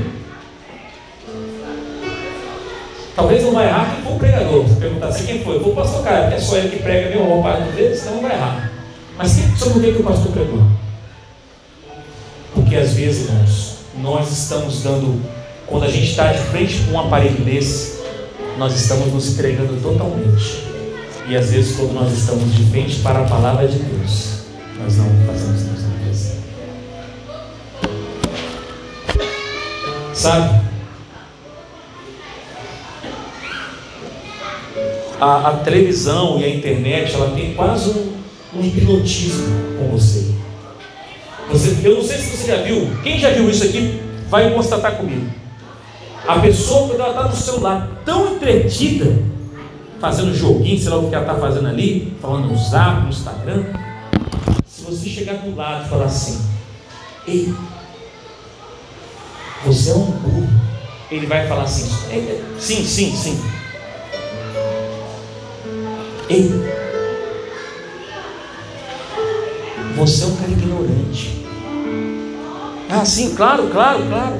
[3.17, 4.63] Talvez não vai errar quem for o pregador.
[4.63, 5.59] Você perguntar assim, quem foi?
[5.59, 8.33] Foi o pastor cara, é só ele que prega meu roupagem dele, senão não vai
[8.33, 8.71] errar.
[9.17, 10.82] Mas sobre o que o pastor pregou?
[12.73, 15.21] Porque às vezes, irmãos, nós estamos dando,
[15.67, 18.01] quando a gente está de frente com um aparelho desse,
[18.57, 20.65] nós estamos nos entregando totalmente.
[21.29, 24.45] E às vezes, quando nós estamos de frente para a palavra de Deus,
[24.83, 26.35] nós não fazemos isso na mesa.
[30.15, 30.63] Sabe?
[35.21, 38.15] A, a, televisão e a internet, ela tem quase um,
[38.55, 40.32] um hipnotismo com você.
[41.53, 44.97] Você, eu não sei se você já viu, quem já viu isso aqui vai constatar
[44.97, 45.31] comigo.
[46.27, 49.23] A pessoa, quando ela está no celular tão entretida,
[50.01, 53.65] fazendo joguinho, sei lá o que ela está fazendo ali, falando no zap, no Instagram,
[54.67, 56.41] se você chegar do lado e falar assim,
[57.29, 57.55] ei,
[59.67, 60.49] você é um burro,
[61.11, 61.91] ele vai falar assim,
[62.59, 63.45] sim, sim, sim.
[66.31, 66.51] Ei,
[69.97, 71.42] você é um cara ignorante.
[72.95, 74.37] Ah, sim, claro, claro, claro.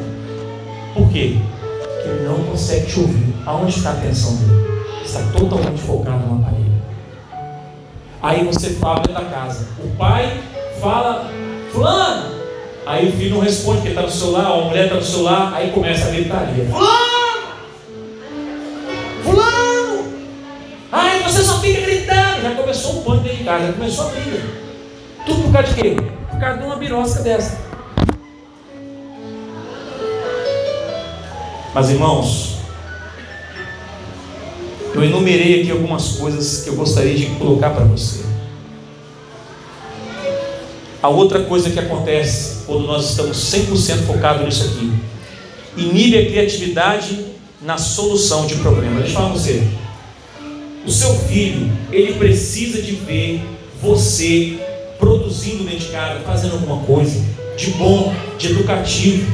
[0.93, 1.39] Por quê?
[1.81, 3.35] Porque ele não consegue te ouvir.
[3.47, 4.83] Aonde está a atenção dele?
[5.03, 6.83] Está totalmente focado no aparelho.
[8.23, 9.69] Aí você fala dentro da casa.
[9.83, 10.39] O pai
[10.83, 11.31] fala,
[11.73, 12.35] fulano.
[12.85, 15.71] Aí o filho não responde porque está no celular, a mulher está no celular, aí
[15.71, 16.67] começa a gritaria.
[16.67, 17.43] Fulano!
[19.25, 20.05] Fulano!
[20.93, 22.43] Ai, você só fica gritando.
[22.43, 24.41] Já começou um pânico dentro de casa, já começou a briga.
[25.25, 25.97] Tudo por causa de quê?
[26.31, 27.72] Por causa de uma birosca dessa.
[31.75, 32.57] Mas irmãos,
[34.95, 38.21] eu enumerei aqui algumas coisas que eu gostaria de colocar para você.
[41.03, 44.93] A outra coisa que acontece quando nós estamos 100% focados nisso aqui,
[45.77, 47.25] inibe a criatividade
[47.61, 49.05] na solução de problemas.
[49.05, 49.67] Deixa eu falar com você.
[50.87, 53.43] O seu filho, ele precisa de ver
[53.81, 54.59] você
[54.99, 57.21] produzindo dentro de casa, fazendo alguma coisa
[57.57, 59.33] de bom, de educativo.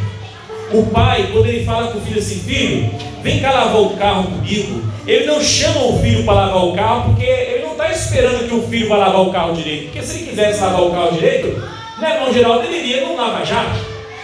[0.72, 2.90] O pai, quando ele fala com o filho assim, filho,
[3.22, 7.11] vem cá lavar o carro comigo, ele não chama o filho para lavar o carro,
[7.11, 9.85] porque ele não está esperando que o filho vá lavar o carro direito.
[9.85, 11.59] Porque se ele quisesse lavar o carro direito,
[11.98, 13.64] né, irmão geral, ele iria não lava já.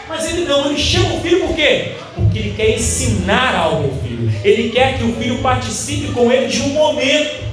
[0.07, 1.93] Mas ele não, ele chama o filho por quê?
[2.15, 4.31] Porque ele quer ensinar algo ao filho.
[4.45, 7.45] Ele quer que o filho participe com ele de um momento.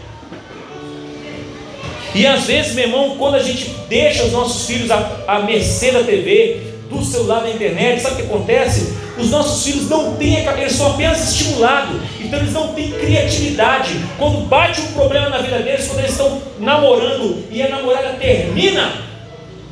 [2.13, 5.91] E às vezes, meu irmão, quando a gente deixa os nossos filhos à, à mercê
[5.91, 8.93] da TV, do celular, da internet, sabe o que acontece?
[9.17, 13.99] Os nossos filhos não têm, eles são apenas estimulados, então eles não têm criatividade.
[14.17, 18.93] Quando bate um problema na vida deles, quando eles estão namorando e a namorada termina,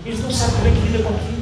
[0.06, 1.40] eles não sabem como é que lida com aquilo.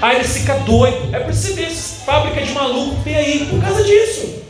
[0.00, 1.12] Aí eles ficam doidos.
[1.12, 1.66] É por isso que
[2.04, 4.42] fábrica de maluco tem aí, por causa disso.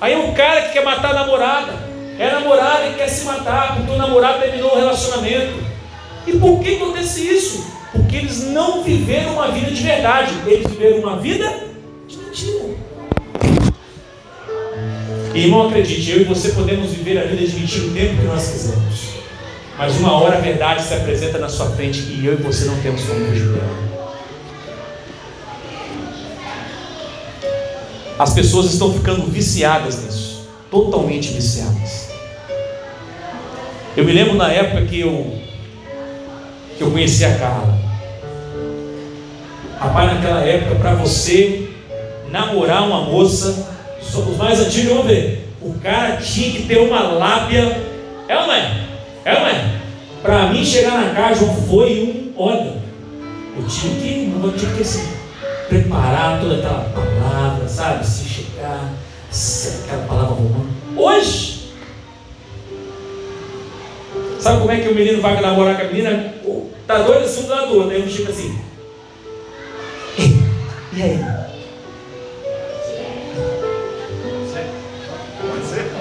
[0.00, 1.72] Aí um cara que quer matar a namorada,
[2.18, 5.62] é a namorada que quer se matar porque o namorado terminou o relacionamento.
[6.26, 7.79] E por que acontece isso?
[7.92, 11.64] Porque eles não viveram uma vida de verdade, eles viveram uma vida
[12.06, 12.90] de mentira.
[15.34, 18.48] Irmão, acredite, eu e você podemos viver a vida de mentira o tempo que nós
[18.48, 19.10] quisermos.
[19.78, 22.80] Mas uma hora a verdade se apresenta na sua frente e eu e você não
[22.82, 23.48] temos como fugir.
[28.18, 32.10] As pessoas estão ficando viciadas nisso, totalmente viciadas.
[33.96, 35.39] Eu me lembro na época que eu
[36.80, 37.78] que eu conheci a Carla.
[39.78, 41.68] Rapaz, naquela época, para você
[42.30, 43.68] namorar uma moça,
[44.00, 47.82] os mais antigos vão ver, o cara tinha que ter uma lábia.
[48.26, 48.86] É ou não é?
[49.26, 49.70] É ou não é?
[50.22, 52.42] Para mim chegar na casa foi um.
[52.42, 52.76] Olha,
[53.58, 55.06] eu tive que, eu tive que assim,
[55.68, 58.06] preparar toda aquela palavra, sabe?
[58.06, 58.90] Se chegar,
[59.84, 60.70] aquela palavra romana.
[60.96, 61.59] Hoje,
[64.40, 66.34] sabe como é que o menino vai namorar com a menina?
[66.86, 67.90] Tá doido assim um do lado do outro.
[67.90, 68.58] Aí um chega assim.
[70.92, 71.24] E aí?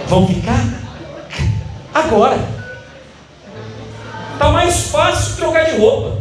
[0.07, 0.65] Vão ficar?
[1.93, 2.39] Agora.
[4.39, 6.17] Tá mais fácil trocar de roupa.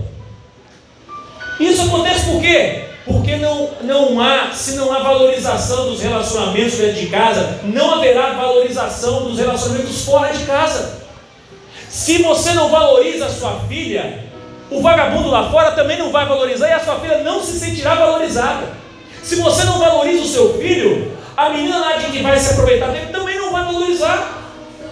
[1.59, 2.85] Isso acontece por quê?
[3.07, 8.35] Porque não, não há, se não há valorização dos relacionamentos dentro de casa, não haverá
[8.35, 10.99] valorização dos relacionamentos fora de casa.
[11.99, 14.21] Se você não valoriza a sua filha,
[14.71, 17.97] o vagabundo lá fora também não vai valorizar e a sua filha não se sentirá
[17.97, 18.69] valorizada.
[19.21, 22.93] Se você não valoriza o seu filho, a menina lá de que vai se aproveitar
[22.93, 24.49] dele também não vai valorizar.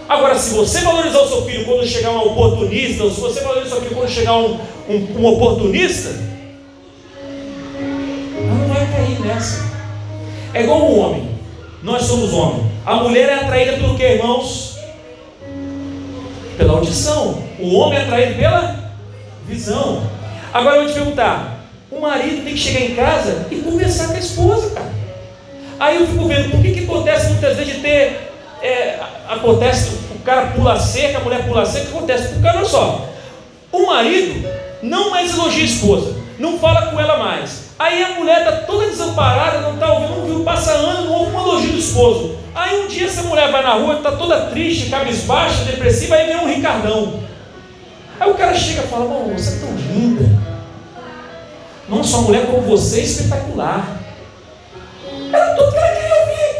[0.09, 3.67] Agora, se você valorizar o seu filho quando chegar um oportunista, ou se você valorizar
[3.67, 6.09] o seu filho quando chegar um, um, um oportunista,
[7.79, 9.63] não vai cair nessa.
[10.53, 11.29] É igual um homem.
[11.81, 12.65] Nós somos homens.
[12.85, 14.76] A mulher é atraída pelo que, irmãos?
[16.57, 17.43] Pela audição.
[17.59, 18.91] O homem é atraído pela
[19.47, 20.03] Visão.
[20.53, 21.59] Agora eu vou te perguntar:
[21.91, 24.91] o marido tem que chegar em casa e conversar com a esposa, cara.
[25.79, 28.31] Aí eu fico vendo, por que, que acontece muitas vezes de ter.
[28.61, 32.33] É, acontece, o cara pula cerca, a mulher pula cerca, o que acontece?
[32.33, 33.07] Porque olha só,
[33.71, 34.49] o marido
[34.81, 37.66] não mais elogia a esposa, não fala com ela mais.
[37.79, 41.35] Aí a mulher está toda desamparada, não está ouvindo, não viu, passa ano, não ouve
[41.35, 42.35] um elogio do esposo.
[42.55, 46.37] Aí um dia essa mulher vai na rua, está toda triste, cabisbaixa, depressiva, aí vem
[46.37, 47.21] um Ricardão.
[48.19, 50.27] Aí o cara chega e fala: Amor, você é tão linda.
[51.87, 54.01] Não só mulher como você é espetacular.
[55.31, 56.57] Era tudo que ela queria ouvir.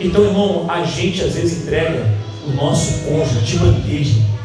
[0.00, 2.06] Então, irmão, a gente às vezes entrega
[2.44, 4.37] o nosso cônjuge de bandeja os outros.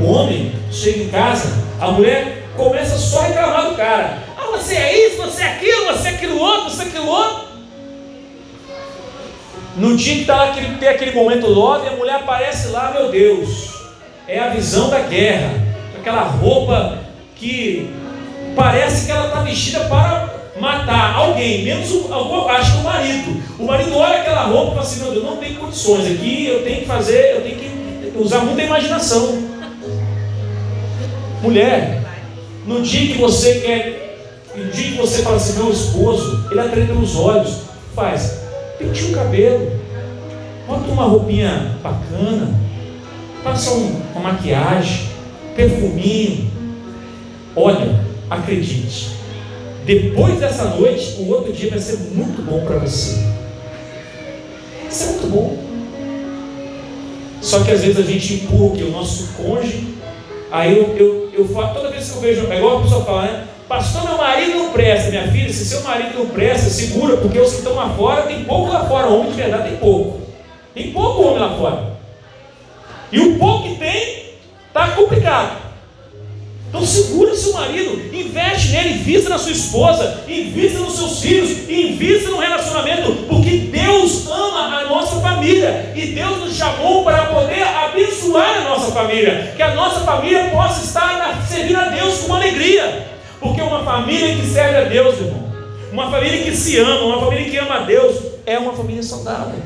[0.00, 4.18] O homem chega em casa, a mulher começa só a reclamar do cara.
[4.36, 7.48] Ah, você é isso, você é aquilo, você é aquilo outro, você é aquilo outro.
[9.76, 13.74] No dia que está lá, tem aquele momento love, a mulher aparece lá, meu Deus,
[14.26, 15.52] é a visão da guerra,
[15.98, 16.98] aquela roupa
[17.36, 17.88] que
[18.56, 22.12] parece que ela está vestida para matar alguém, menos o,
[22.48, 23.42] acho que o marido.
[23.58, 26.64] O marido olha aquela roupa e fala assim, meu Deus, não tem condições aqui, eu
[26.64, 29.47] tenho que fazer, eu tenho que usar muita imaginação.
[31.42, 32.02] Mulher,
[32.66, 34.18] no dia que você quer,
[34.56, 37.62] no dia que você fala assim, meu esposo, ele atende os olhos,
[37.94, 38.40] faz,
[38.78, 39.70] pinte o cabelo,
[40.66, 42.54] bota uma roupinha bacana,
[43.44, 45.08] faça um, uma maquiagem,
[45.54, 46.50] perfuminho.
[47.54, 49.10] Olha, acredite,
[49.88, 53.16] depois dessa noite, o outro dia vai ser muito bom para você.
[54.90, 55.68] Isso é muito bom.
[57.40, 58.84] Só que às vezes a gente empurra?
[58.84, 59.97] O nosso cônjuge.
[60.50, 63.22] Aí eu, eu, eu falo, toda vez que eu vejo, é igual a pessoa fala,
[63.22, 63.44] né?
[63.68, 65.52] Pastor, meu marido não presta, minha filha.
[65.52, 68.86] Se seu marido não presta, segura, porque os que estão lá fora, tem pouco lá
[68.86, 69.08] fora.
[69.08, 70.20] Homem de verdade tem pouco.
[70.74, 71.98] Tem pouco homem lá fora.
[73.12, 74.24] E o pouco que tem,
[74.68, 75.67] está complicado.
[76.68, 82.28] Então segura seu marido, investe nele, invista na sua esposa, invista nos seus filhos, invista
[82.28, 88.58] no relacionamento, porque Deus ama a nossa família e Deus nos chamou para poder abençoar
[88.58, 93.06] a nossa família, que a nossa família possa estar servindo a Deus com alegria,
[93.40, 95.48] porque uma família que serve a Deus, irmão,
[95.90, 99.58] uma família que se ama, uma família que ama a Deus, é uma família saudável.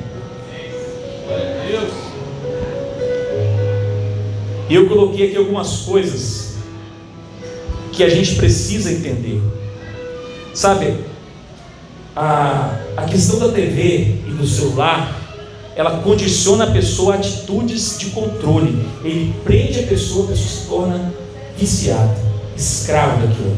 [4.68, 6.51] E eu coloquei aqui algumas coisas
[7.92, 9.40] que a gente precisa entender.
[10.54, 10.96] Sabe,
[12.16, 15.18] a, a questão da TV e do celular,
[15.74, 18.86] ela condiciona a pessoa a atitudes de controle.
[19.04, 21.14] Ele prende a pessoa, a pessoa se torna
[21.56, 22.16] viciada,
[22.56, 23.56] escravo daquilo.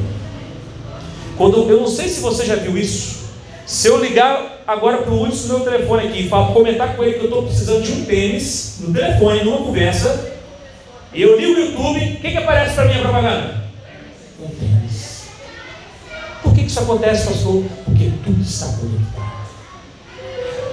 [1.36, 3.24] Quando, eu não sei se você já viu isso.
[3.66, 7.14] Se eu ligar agora para o Hudson meu telefone aqui e falar, comentar com ele
[7.14, 10.32] que eu estou precisando de um tênis, no telefone, numa conversa,
[11.12, 13.63] e eu ligo o YouTube, o que, que aparece para mim a propaganda?
[16.42, 17.64] Por que isso acontece, pastor?
[17.84, 19.34] Porque tudo está conectado.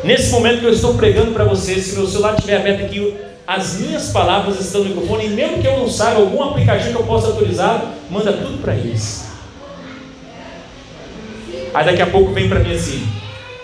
[0.04, 3.76] Nesse momento que eu estou pregando para você, se meu celular estiver aberto aqui, as
[3.80, 7.06] minhas palavras estão no microfone, e mesmo que eu não saiba algum aplicativo que eu
[7.06, 9.26] possa autorizar, manda tudo para eles.
[11.74, 13.08] Aí daqui a pouco vem para mim assim: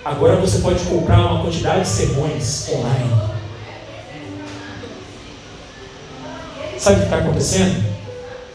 [0.06, 3.38] agora você pode comprar uma quantidade de sermões online.
[6.78, 7.87] Sabe o que está acontecendo?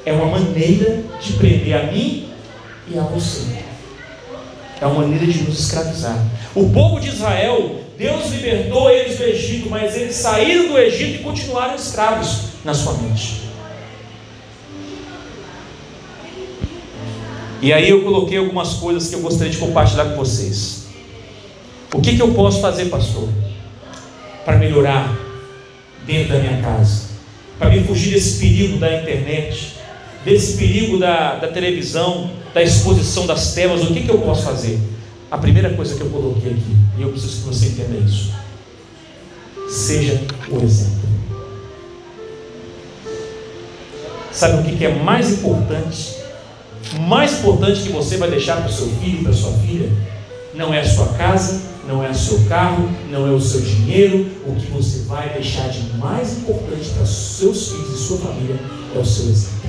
[0.04, 2.28] É uma maneira de prender a mim
[2.88, 3.62] e a você.
[4.80, 6.18] É uma maneira de nos escravizar.
[6.54, 11.22] O povo de Israel, Deus libertou eles do Egito, mas eles saíram do Egito e
[11.22, 13.42] continuaram escravos na sua mente.
[17.60, 20.88] E aí eu coloquei algumas coisas que eu gostaria de compartilhar com vocês.
[21.94, 23.28] O que, que eu posso fazer, pastor,
[24.44, 25.16] para melhorar
[26.04, 27.12] dentro da minha casa?
[27.56, 29.76] Para me fugir desse perigo da internet,
[30.24, 34.78] desse perigo da, da televisão, da exposição das telas, o que, que eu posso fazer?
[35.30, 38.32] A primeira coisa que eu coloquei aqui, e eu preciso que você entenda isso,
[39.68, 41.02] seja o exemplo.
[44.30, 46.16] Sabe o que, que é mais importante?
[47.00, 49.90] Mais importante que você vai deixar para o seu filho para sua filha?
[50.54, 54.26] Não é a sua casa, não é o seu carro, não é o seu dinheiro.
[54.46, 58.56] O que você vai deixar de mais importante para seus filhos e sua família
[58.94, 59.61] é o seu exemplo.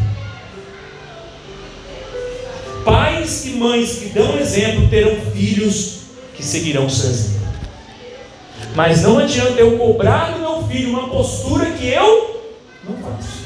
[3.23, 5.99] Pais e mães que dão exemplo terão filhos
[6.36, 7.47] que seguirão seu exemplo.
[8.75, 12.43] Mas não adianta eu cobrar do meu filho uma postura que eu
[12.83, 13.43] não faço.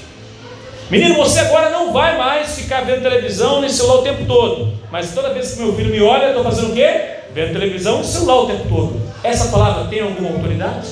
[0.89, 4.73] Menino, você agora não vai mais ficar vendo televisão nem celular o tempo todo.
[4.91, 7.01] Mas toda vez que meu filho me olha, eu estou fazendo o quê?
[7.35, 8.99] Vendo televisão e celular o tempo todo.
[9.23, 10.87] Essa palavra tem alguma autoridade?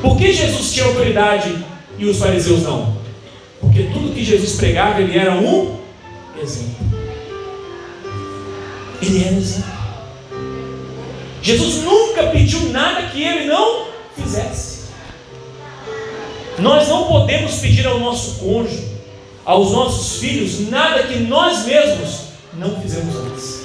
[0.00, 1.56] Por que Jesus tinha autoridade
[1.98, 2.96] e os fariseus não?
[3.60, 5.81] Porque tudo que Jesus pregava, ele era um
[6.40, 6.86] exemplo.
[9.00, 9.82] Ele era exemplo.
[11.42, 14.82] Jesus nunca pediu nada que ele não fizesse.
[16.58, 18.86] Nós não podemos pedir ao nosso cônjuge,
[19.44, 22.20] aos nossos filhos, nada que nós mesmos
[22.54, 23.62] não fizemos antes.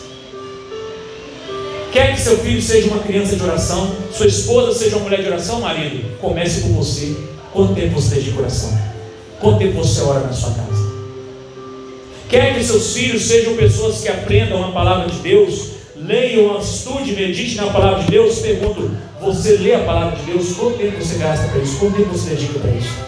[1.91, 5.27] Quer que seu filho seja uma criança de oração, sua esposa seja uma mulher de
[5.27, 6.17] oração, marido?
[6.19, 7.15] Comece com você.
[7.53, 8.77] Quanto tempo você tem de oração?
[9.39, 10.86] Quanto tempo você ora na sua casa?
[12.29, 17.55] Quer que seus filhos sejam pessoas que aprendam a palavra de Deus, leiam, estude, medite
[17.55, 18.39] na palavra de Deus?
[18.39, 20.53] Pergunto, você lê a palavra de Deus?
[20.57, 21.77] Quanto tempo você gasta para isso?
[21.77, 23.07] Quanto tempo você dedica para isso?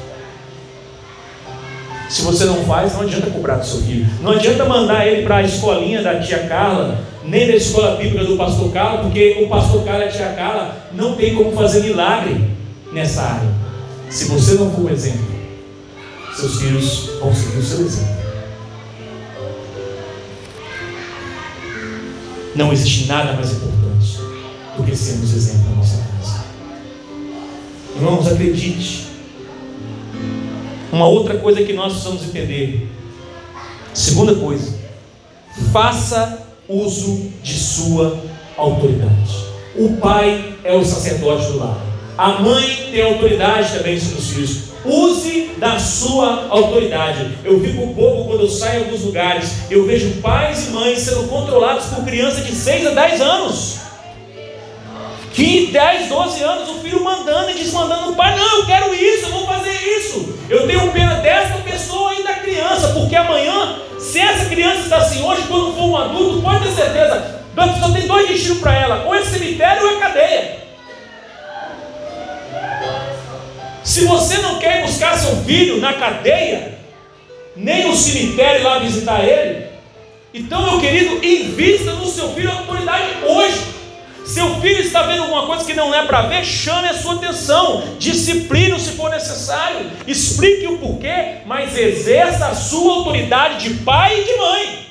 [2.10, 4.08] Se você não faz, não adianta cobrar do seu filho.
[4.22, 8.38] Não adianta mandar ele para a escolinha da tia Carla, nem da escola bíblica do
[8.38, 12.50] pastor Carla, porque o pastor Carla e a tia Carla não tem como fazer milagre
[12.94, 13.50] nessa área.
[14.10, 15.28] Se você não for um exemplo,
[16.36, 18.19] seus filhos vão seguir o seu exemplo.
[22.56, 24.18] Não existe nada mais importante
[24.76, 26.45] do que sermos exemplo na nossa casa.
[27.95, 29.08] Irmãos, acredite.
[30.91, 32.89] Uma outra coisa que nós precisamos entender.
[33.93, 34.74] Segunda coisa,
[35.72, 38.20] faça uso de sua
[38.58, 39.50] autoridade.
[39.76, 41.78] O pai é o sacerdote do lar.
[42.18, 44.69] A mãe tem autoridade também sobre os filhos.
[44.86, 47.38] Use da sua autoridade.
[47.44, 49.52] Eu fico bobo quando eu saio em alguns lugares.
[49.70, 53.80] Eu vejo pais e mães sendo controlados por crianças de 6 a 10 anos.
[55.34, 59.26] Que 10, 12 anos, o filho mandando e desmandando o pai: Não, eu quero isso,
[59.26, 60.36] eu vou fazer isso.
[60.50, 65.24] Eu tenho pena dessa pessoa e da criança, porque amanhã, se essa criança está assim
[65.24, 67.42] hoje, quando for um adulto, pode ter certeza,
[67.80, 70.69] só tem dois destinos para ela: ou é cemitério ou é cadeia.
[73.84, 76.80] Se você não quer buscar seu filho na cadeia,
[77.56, 79.70] nem no cemitério lá visitar ele,
[80.34, 83.80] então, meu querido, invista no seu filho a autoridade hoje.
[84.26, 87.84] Seu filho está vendo alguma coisa que não é para ver, chame a sua atenção,
[87.98, 94.24] discipline se for necessário, explique o porquê, mas exerça a sua autoridade de pai e
[94.26, 94.86] de mãe.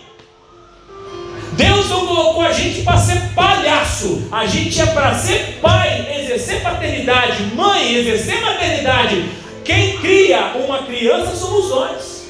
[1.53, 6.63] Deus não colocou a gente para ser palhaço, a gente é para ser pai, exercer
[6.63, 9.29] paternidade, mãe, exercer maternidade.
[9.65, 12.27] Quem cria uma criança somos nós,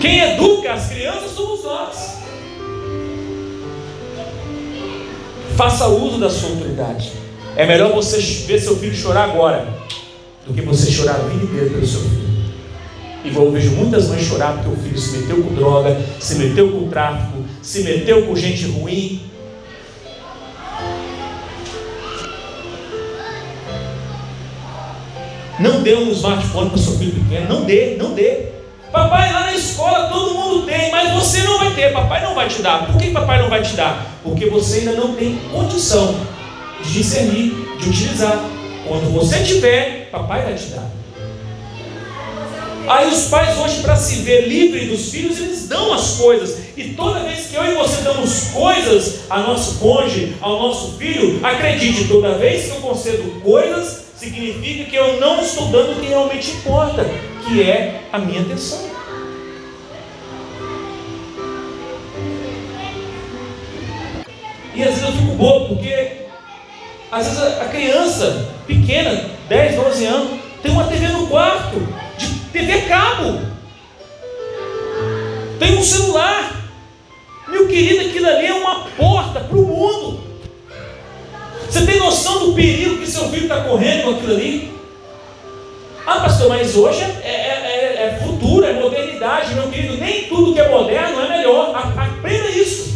[0.00, 2.20] quem educa as crianças somos nós.
[5.56, 7.12] Faça uso da sua autoridade.
[7.56, 9.66] É melhor você ver seu filho chorar agora
[10.46, 12.30] do que você chorar a vida inteira pelo seu filho.
[13.24, 16.70] Igual eu vejo muitas mães chorar porque o filho se meteu com droga, se meteu
[16.70, 19.29] com tráfico, se meteu com gente ruim.
[25.60, 28.46] Não dê um smartphone para seu filho pequeno, não dê, não dê.
[28.90, 32.48] Papai, lá na escola todo mundo tem, mas você não vai ter, papai não vai
[32.48, 32.86] te dar.
[32.86, 34.18] Por que papai não vai te dar?
[34.22, 36.14] Porque você ainda não tem condição
[36.82, 38.42] de discernir, de utilizar.
[38.88, 40.90] Quando você tiver, papai vai te dar.
[42.88, 46.56] Aí os pais hoje, para se ver livre dos filhos, eles dão as coisas.
[46.74, 51.38] E toda vez que eu e você damos coisas a nosso cônjuge, ao nosso filho,
[51.42, 56.08] acredite, toda vez que eu concedo coisas, significa que eu não estou dando o que
[56.08, 57.06] realmente importa,
[57.42, 58.90] que é a minha atenção.
[64.74, 66.26] E às vezes eu fico bobo, porque
[67.10, 71.76] às vezes a criança pequena, 10, 12 anos, tem uma TV no quarto.
[72.52, 73.40] TV cabo.
[75.58, 76.60] Tem um celular.
[77.48, 80.19] Meu querido, aquilo ali é uma porta para o mundo.
[81.70, 84.72] Você tem noção do perigo que seu filho está correndo com aquilo ali?
[86.04, 89.96] Ah, pastor, mas hoje é, é, é, é futuro, é modernidade, meu querido.
[89.96, 91.72] Nem tudo que é moderno é melhor.
[91.76, 92.90] Aprenda isso.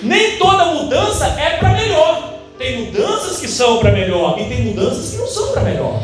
[0.00, 2.34] Nem toda mudança é para melhor.
[2.56, 6.00] Tem mudanças que são para melhor e tem mudanças que não são para melhor.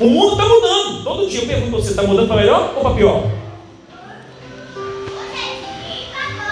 [0.00, 1.04] O mundo está mudando.
[1.04, 3.22] Todo dia eu pergunto você: está mudando para melhor ou para pior?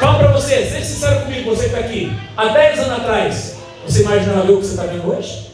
[0.01, 2.11] Fala para você, seja sincero comigo, você que está aqui.
[2.35, 5.51] Há 10 anos atrás, você imaginava o que você está vendo hoje?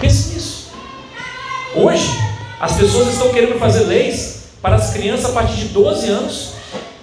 [0.00, 0.72] Pense nisso.
[1.76, 2.08] Hoje,
[2.58, 6.52] as pessoas estão querendo fazer leis para as crianças a partir de 12 anos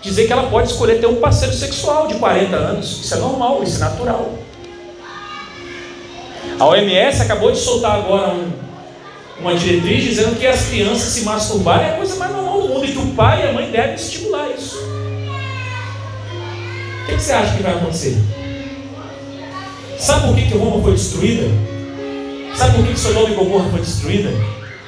[0.02, 3.02] dizer que ela pode escolher ter um parceiro sexual de 40 anos.
[3.04, 4.34] Isso é normal, isso é natural.
[6.60, 8.52] A OMS acabou de soltar agora um,
[9.40, 12.86] uma diretriz dizendo que as crianças se masturbarem é a coisa mais normal do mundo
[12.86, 14.78] e que o pai e a mãe devem estimular isso.
[17.04, 18.18] O que, você acha que vai acontecer?
[19.98, 21.48] Sabe por que, que Roma foi destruída?
[22.56, 24.30] Sabe por que, que Sodoma e Gomorra foi destruída?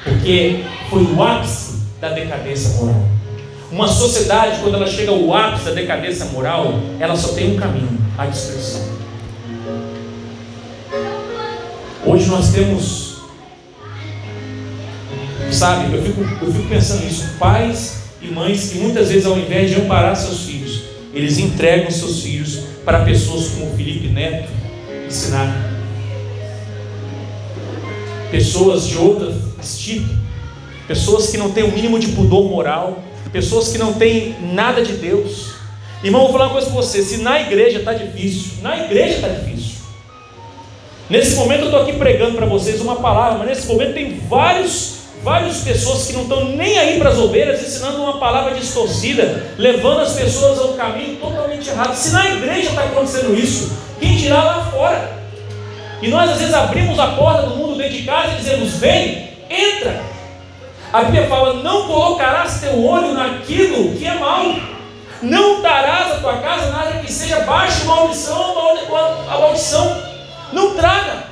[0.04, 3.04] Porque foi o ápice da decadência moral.
[3.72, 8.00] Uma sociedade, quando ela chega ao ápice da decadência moral, ela só tem um caminho:
[8.18, 8.82] a destruição.
[12.06, 13.09] Hoje nós temos,
[15.52, 19.70] sabe, eu fico, eu fico pensando nisso, pais e mães que muitas vezes ao invés
[19.70, 20.84] de amparar seus filhos,
[21.14, 24.50] eles entregam seus filhos para pessoas como Felipe Neto
[25.08, 25.70] ensinar.
[28.32, 29.34] pessoas de outro
[29.78, 30.08] tipo,
[30.88, 34.94] pessoas que não têm o mínimo de pudor moral, pessoas que não têm nada de
[34.94, 35.56] Deus.
[36.04, 39.28] Irmão, vou falar uma coisa para você: se na igreja está difícil, na igreja está
[39.28, 39.80] difícil.
[41.10, 44.99] Nesse momento eu estou aqui pregando para vocês uma palavra, mas nesse momento tem vários,
[45.24, 50.02] várias pessoas que não estão nem aí para as ovelhas, ensinando uma palavra distorcida, levando
[50.02, 51.94] as pessoas a um caminho totalmente errado.
[51.94, 55.20] Se na igreja está acontecendo isso, quem dirá lá fora?
[56.02, 59.30] E nós às vezes abrimos a porta do mundo dentro de casa e dizemos: vem,
[59.50, 60.02] entra.
[60.94, 64.56] A Bíblia fala: não colocarás teu olho naquilo que é mal.
[65.22, 68.56] Não darás a tua casa nada que seja baixo maldição,
[69.30, 70.02] a maldição.
[70.54, 71.29] Não traga.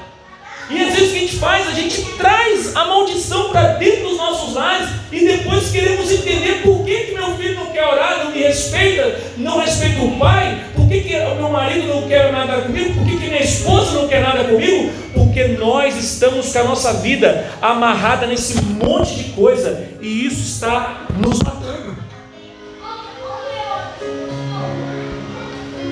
[0.69, 1.67] E às vezes o que a gente faz?
[1.67, 6.83] A gente traz a maldição para dentro dos nossos lares e depois queremos entender por
[6.83, 10.87] que, que meu filho não quer orar, não me respeita, não respeita o pai, por
[10.89, 14.07] que, que o meu marido não quer nada comigo, por que, que minha esposa não
[14.09, 14.91] quer nada comigo?
[15.13, 21.07] Porque nós estamos com a nossa vida amarrada nesse monte de coisa e isso está
[21.17, 21.95] nos matando.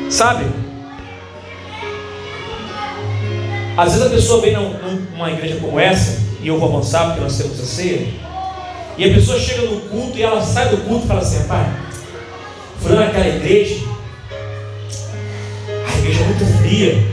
[0.09, 0.64] Sabe?
[3.77, 7.37] Às vezes a pessoa vem numa igreja como essa, e eu vou avançar porque nós
[7.37, 8.07] temos a ceia,
[8.97, 11.69] e a pessoa chega no culto e ela sai do culto e fala assim: pai,
[12.79, 13.83] fui naquela igreja,
[15.67, 17.03] a igreja é muito fria,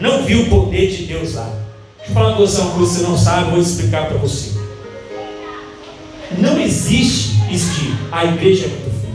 [0.00, 1.52] não vi o poder de Deus lá.
[1.98, 4.58] Deixa eu falar uma coisa que você não sabe, vou explicar para você.
[6.38, 9.10] Não existe de a igreja é muito fria.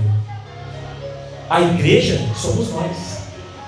[1.49, 3.15] A igreja somos nós.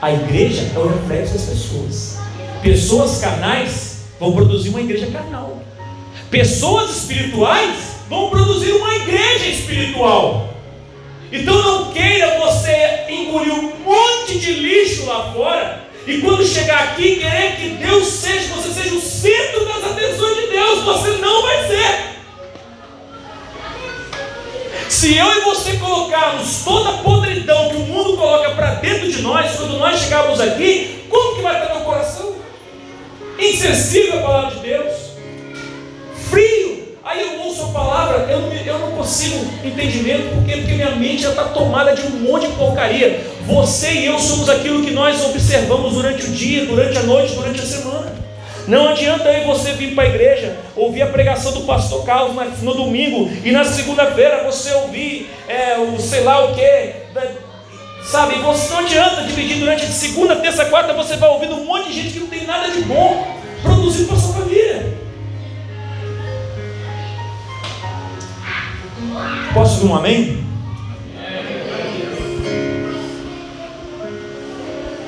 [0.01, 2.16] A igreja é o reflexo das pessoas.
[2.61, 5.61] Pessoas carnais vão produzir uma igreja carnal.
[6.29, 7.75] Pessoas espirituais
[8.09, 10.53] vão produzir uma igreja espiritual.
[11.31, 17.17] Então não queira você engolir um monte de lixo lá fora e quando chegar aqui
[17.17, 21.67] querer que Deus seja, você seja o centro das atenções de Deus, você não vai
[21.67, 22.17] ser.
[24.87, 29.21] Se eu e você colocarmos toda a podridão que o mundo coloca para dentro de
[29.21, 32.36] nós, quando nós chegarmos aqui, como que vai estar meu coração?
[33.39, 34.93] Insensível à palavra de Deus,
[36.29, 36.77] frio.
[37.03, 41.21] Aí eu ouço a palavra, eu não, eu não consigo entendimento, porque, porque minha mente
[41.21, 43.21] já está tomada de um monte de porcaria.
[43.45, 47.61] Você e eu somos aquilo que nós observamos durante o dia, durante a noite, durante
[47.61, 48.13] a semana.
[48.67, 52.73] Não adianta aí você vir para a igreja, ouvir a pregação do pastor Carlos no
[52.73, 56.93] domingo, e na segunda-feira você ouvir é, o sei lá o que,
[58.07, 61.93] Sabe, você não adianta dividir durante segunda, terça, quarta, você vai ouvindo um monte de
[61.93, 64.97] gente que não tem nada de bom produzido para sua família.
[69.53, 70.47] Posso dar um amém?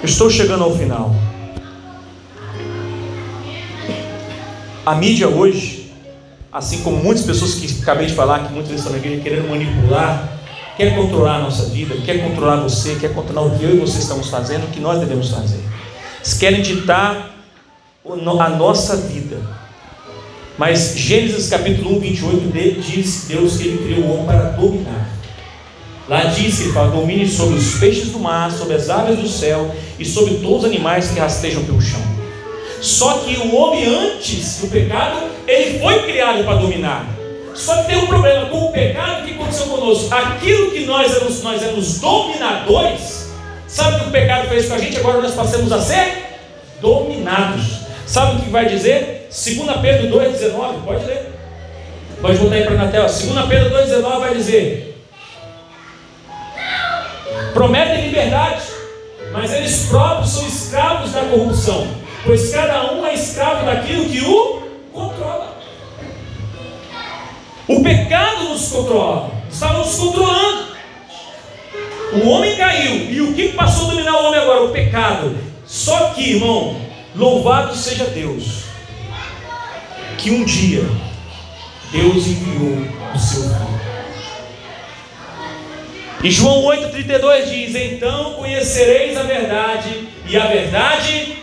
[0.03, 1.15] estou chegando ao final.
[4.85, 5.93] A mídia hoje,
[6.51, 9.49] assim como muitas pessoas que acabei de falar, que muitas vezes estão na igreja querendo
[9.49, 10.38] manipular,
[10.79, 13.99] quer controlar a nossa vida, quer controlar você, quer controlar o que eu e você
[13.99, 15.59] estamos fazendo, o que nós devemos fazer.
[16.21, 17.35] Eles querem ditar
[18.05, 19.41] a nossa vida.
[20.57, 25.09] Mas Gênesis capítulo 1, 28 diz Deus que Ele criou o homem para dominar.
[26.07, 30.05] Lá diz ele domine sobre os peixes do mar, sobre as aves do céu e
[30.05, 32.01] sobre todos os animais que rastejam pelo chão.
[32.81, 37.18] Só que o homem, antes do pecado, ele foi criado para dominar.
[37.53, 40.13] Só que tem um problema com o pecado que aconteceu conosco.
[40.13, 43.29] Aquilo que nós éramos, nós éramos dominadores,
[43.67, 44.97] sabe o que o pecado fez com a gente?
[44.97, 46.37] Agora nós passamos a ser
[46.81, 47.79] dominados.
[48.05, 49.27] Sabe o que vai dizer?
[49.29, 51.29] 2 Pedro 2,19, pode ler.
[52.21, 53.07] Pode botar aí para na tela.
[53.07, 55.05] 2 Pedro 2,19 vai dizer:
[57.53, 58.61] Prometem liberdade,
[59.31, 61.87] mas eles próprios são escravos da corrupção,
[62.25, 64.58] pois cada um é escravo daquilo que o
[67.69, 70.69] O pecado nos controla, estava nos controlando.
[72.13, 74.63] O homem caiu, e o que passou a dominar o homem agora?
[74.63, 75.37] O pecado.
[75.67, 76.75] Só que, irmão,
[77.15, 78.63] louvado seja Deus,
[80.17, 80.83] que um dia
[81.91, 83.79] Deus enviou o seu filho.
[86.23, 91.37] E João 8,32 diz: Então conhecereis a verdade, e a verdade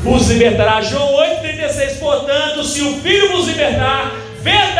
[0.00, 0.80] vos libertará.
[0.80, 4.73] João 8,36: Portanto, se o Filho vos libertar, verdadeiramente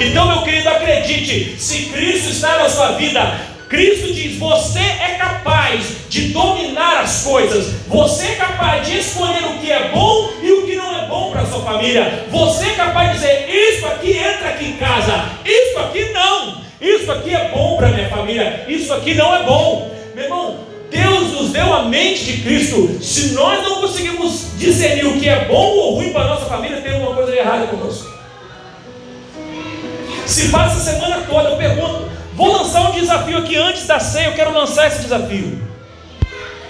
[0.00, 6.08] Então, meu querido, acredite: se Cristo está na sua vida, Cristo diz: você é capaz
[6.08, 10.66] de dominar as coisas, você é capaz de escolher o que é bom e o
[10.66, 14.12] que não é bom para a sua família, você é capaz de dizer: isso aqui
[14.12, 18.92] entra aqui em casa, isso aqui não, isso aqui é bom para minha família, isso
[18.94, 19.90] aqui não é bom.
[20.14, 22.98] Meu irmão, Deus nos deu a mente de Cristo.
[23.02, 26.80] Se nós não conseguimos discernir o que é bom ou ruim para a nossa família,
[26.80, 28.17] tem alguma coisa errada conosco.
[30.28, 34.26] Se passa a semana toda, eu pergunto, vou lançar um desafio aqui antes da ceia,
[34.26, 35.58] eu quero lançar esse desafio.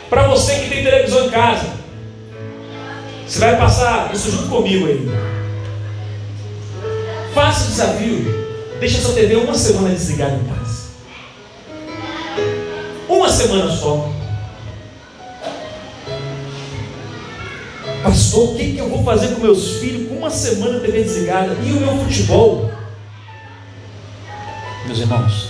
[0.09, 1.67] Para você que tem televisão em casa,
[3.27, 5.09] você vai passar isso junto comigo aí.
[7.35, 8.49] Faça o desafio.
[8.79, 10.91] Deixa sua TV uma semana desligada em casa.
[13.09, 14.09] Uma semana só.
[18.05, 21.57] Pastor, o que, que eu vou fazer com meus filhos com uma semana TV desligada?
[21.61, 22.78] E o meu futebol?
[24.89, 25.49] Meus irmãos,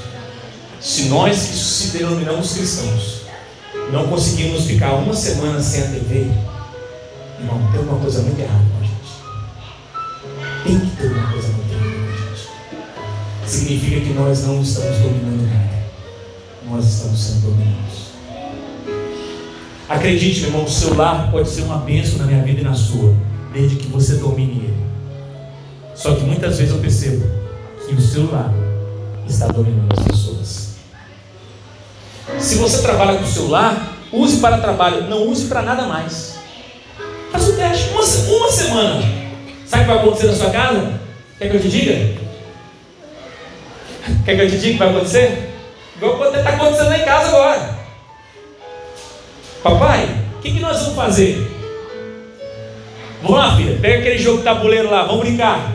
[0.81, 3.21] se nós que se denominamos cristãos
[3.93, 6.27] não conseguimos ficar uma semana sem a TV,
[7.39, 10.65] irmão, tem uma coisa muito errada com a gente.
[10.65, 13.49] Tem que ter uma coisa muito errada com a gente.
[13.49, 15.85] Significa que nós não estamos dominando nada.
[16.69, 18.09] Nós estamos sendo dominados.
[19.89, 23.15] Acredite, meu irmão, o celular pode ser uma bênção na minha vida e na sua,
[23.55, 24.87] desde que você domine ele.
[25.95, 27.25] Só que muitas vezes eu percebo
[27.87, 28.53] que o celular
[29.29, 30.69] está dominando as pessoas.
[32.39, 36.39] Se você trabalha com o celular, use para trabalho, não use para nada mais.
[37.31, 39.03] Faça o teste, uma, uma semana.
[39.67, 41.01] Sabe o que vai acontecer na sua casa?
[41.39, 42.19] Quer que eu te diga?
[44.25, 45.55] Quer que eu te diga o que vai acontecer?
[45.97, 47.79] Igual está acontecendo lá em casa agora.
[49.63, 51.55] Papai, o que, que nós vamos fazer?
[53.23, 55.73] Vamos lá, filha, pega aquele jogo de tabuleiro lá, vamos brincar.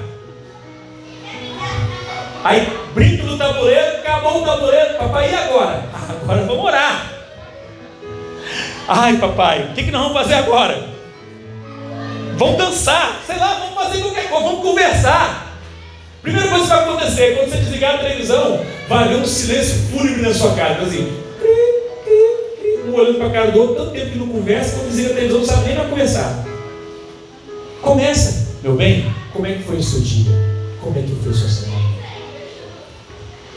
[2.44, 5.84] Aí brinco do tabuleiro, acabou o tabuleiro, papai, e agora?
[6.24, 7.12] Agora vamos orar.
[8.88, 10.90] Ai, papai, o que, que nós vamos fazer agora?
[12.38, 15.60] Vamos dançar, sei lá, vamos fazer qualquer coisa, vamos conversar.
[16.22, 20.22] Primeira coisa que vai acontecer, quando você desligar a televisão, vai haver um silêncio fúnebre
[20.22, 21.22] na sua casa, assim,
[22.88, 25.16] um olhando para a cara do outro, tanto tempo que não conversa, quando desliga a
[25.16, 26.46] televisão, não sabe nem para conversar.
[27.82, 30.32] Começa, meu bem, como é que foi o seu dia?
[30.82, 31.93] Como é que foi a sua semana?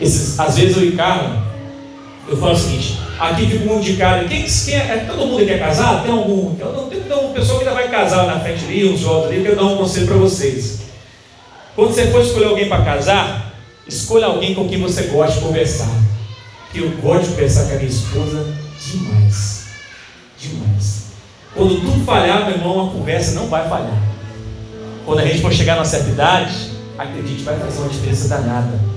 [0.00, 1.42] Esses, às vezes eu encarno,
[2.28, 5.42] eu falo o seguinte, aqui fica um de cara, quem, quem é, é, todo mundo
[5.42, 6.02] aqui é casado?
[6.02, 6.54] Tem algum?
[6.58, 9.46] Eu não tenho uma pessoa que ainda vai casar na frente ali, uns outros ali,
[9.46, 10.80] eu dar um conselho para vocês.
[11.74, 13.54] Quando você for escolher alguém para casar,
[13.86, 15.90] escolha alguém com quem você gosta de conversar.
[16.72, 19.66] Que eu gosto de conversar com a minha esposa demais.
[20.38, 21.06] Demais.
[21.54, 24.02] Quando tudo falhar, meu irmão, a conversa não vai falhar.
[25.04, 26.54] Quando a gente for chegar na certa idade,
[26.98, 28.95] acredite, vai fazer uma diferença danada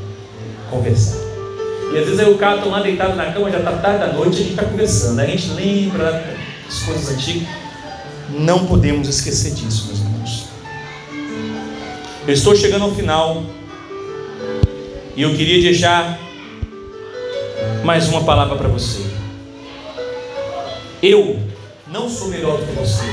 [0.70, 1.30] conversar.
[1.92, 4.14] E às vezes aí o cara está lá deitado na cama, já está tarde da
[4.14, 5.20] noite, a gente está conversando.
[5.20, 7.48] A gente lembra das coisas antigas.
[8.30, 10.46] Não podemos esquecer disso, meus irmãos.
[12.28, 13.44] Eu estou chegando ao final.
[15.16, 16.20] E eu queria deixar
[17.84, 19.04] mais uma palavra para você.
[21.02, 21.40] Eu
[21.88, 23.04] não sou melhor do que você.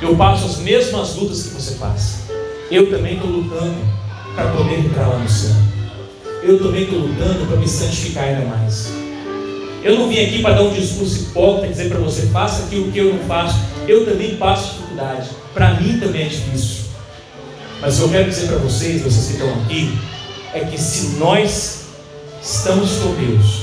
[0.00, 2.32] Eu passo as mesmas lutas que você passa.
[2.70, 3.76] Eu também estou lutando
[4.34, 5.77] para poder entrar lá no céu
[6.42, 8.92] eu também estou lutando para me santificar ainda mais.
[9.82, 12.98] Eu não vim aqui para dar um discurso hipócrita dizer para você, faça aquilo que
[12.98, 13.58] eu não faço.
[13.86, 15.30] Eu também passo dificuldade.
[15.54, 16.84] Para mim também é difícil.
[17.80, 19.98] Mas eu quero dizer para vocês, vocês que estão aqui,
[20.52, 21.84] é que se nós
[22.42, 23.62] estamos com Deus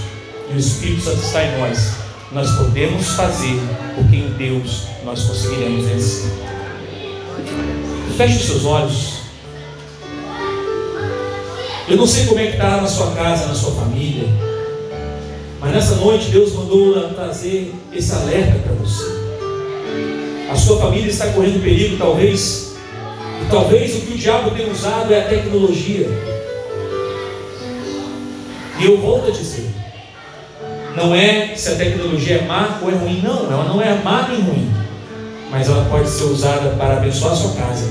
[0.50, 1.92] e o Espírito Santo está em nós,
[2.32, 3.60] nós podemos fazer
[3.96, 6.32] porque em Deus nós conseguiremos vencer.
[8.18, 9.25] Feche os seus olhos.
[11.88, 14.28] Eu não sei como é que está na sua casa, na sua família.
[15.62, 19.06] Mas nessa noite Deus mandou trazer esse alerta para você.
[20.50, 22.76] A sua família está correndo perigo, talvez.
[23.42, 26.08] E talvez o que o diabo tem usado é a tecnologia.
[28.80, 29.70] E eu volto a dizer:
[30.96, 33.52] não é se a tecnologia é má ou é ruim, não.
[33.52, 34.72] Ela não é má nem ruim.
[35.52, 37.88] Mas ela pode ser usada para abençoar a sua casa,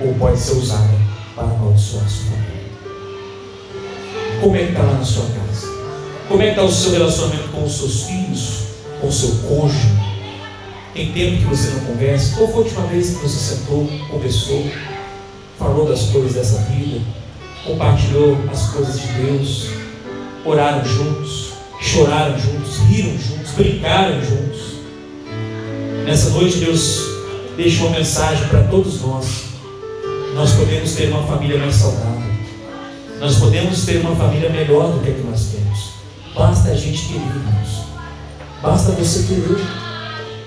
[0.00, 0.94] ou pode ser usada
[1.34, 2.51] para amaldiçoar a sua família.
[4.42, 5.68] Como é que está lá na sua casa?
[6.26, 8.48] Como é que está o seu relacionamento com os seus filhos,
[9.00, 9.86] com o seu cônjuge?
[10.92, 12.34] Tem tempo que você não conversa?
[12.34, 14.66] Qual foi a última vez que você sentou, conversou,
[15.56, 17.00] falou das coisas dessa vida,
[17.64, 19.68] compartilhou as coisas de Deus,
[20.44, 24.60] oraram juntos, choraram juntos, riram juntos, brincaram juntos?
[26.04, 27.00] Nessa noite Deus
[27.56, 29.44] deixou uma mensagem para todos nós.
[30.34, 32.31] Nós podemos ter uma família mais saudável.
[33.22, 35.92] Nós podemos ter uma família melhor do que a que nós temos.
[36.34, 37.84] Basta a gente querer, irmãos.
[38.60, 39.64] Basta você querer.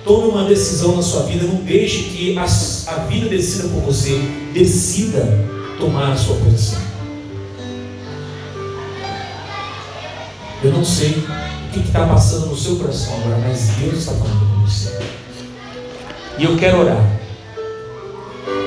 [0.03, 1.47] Tome uma decisão na sua vida.
[1.47, 4.19] Não deixe que a, a vida decida por você.
[4.53, 5.25] Decida
[5.79, 6.81] tomar a sua posição.
[10.61, 14.53] Eu não sei o que está passando no seu coração agora, mas Deus está falando
[14.53, 14.99] com você.
[16.37, 17.19] E eu quero orar.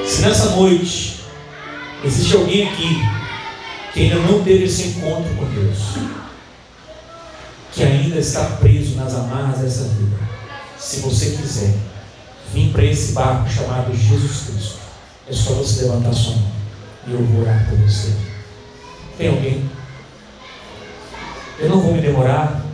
[0.06, 1.20] Se nessa noite
[2.02, 3.18] existe alguém aqui
[3.99, 5.78] que ainda não teve esse encontro com Deus,
[7.72, 10.16] que ainda está preso nas amarras dessa vida,
[10.78, 11.74] se você quiser
[12.55, 14.78] vir para esse barco chamado Jesus Cristo,
[15.28, 16.53] é só você levantar sua mão
[17.09, 18.12] e eu vou orar por você.
[19.18, 19.68] Tem alguém?
[21.59, 22.64] Eu não vou me demorar,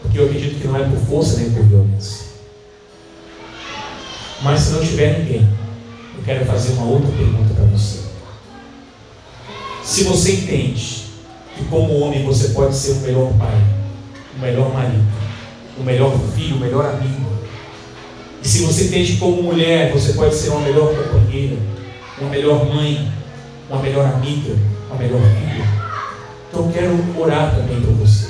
[0.00, 2.24] porque eu acredito que não é por força nem por violência.
[4.40, 5.46] Mas se não tiver ninguém,
[6.16, 7.99] eu quero fazer uma outra pergunta para você.
[9.90, 11.02] Se você entende
[11.56, 13.60] que como homem você pode ser o melhor pai,
[14.36, 15.04] o melhor marido,
[15.76, 17.28] o melhor filho, o melhor amigo,
[18.40, 21.56] e se você entende que como mulher você pode ser uma melhor companheira,
[22.20, 23.12] uma melhor mãe,
[23.68, 24.56] uma melhor amiga,
[24.88, 25.68] uma melhor filha,
[26.48, 28.28] então eu quero orar também por você.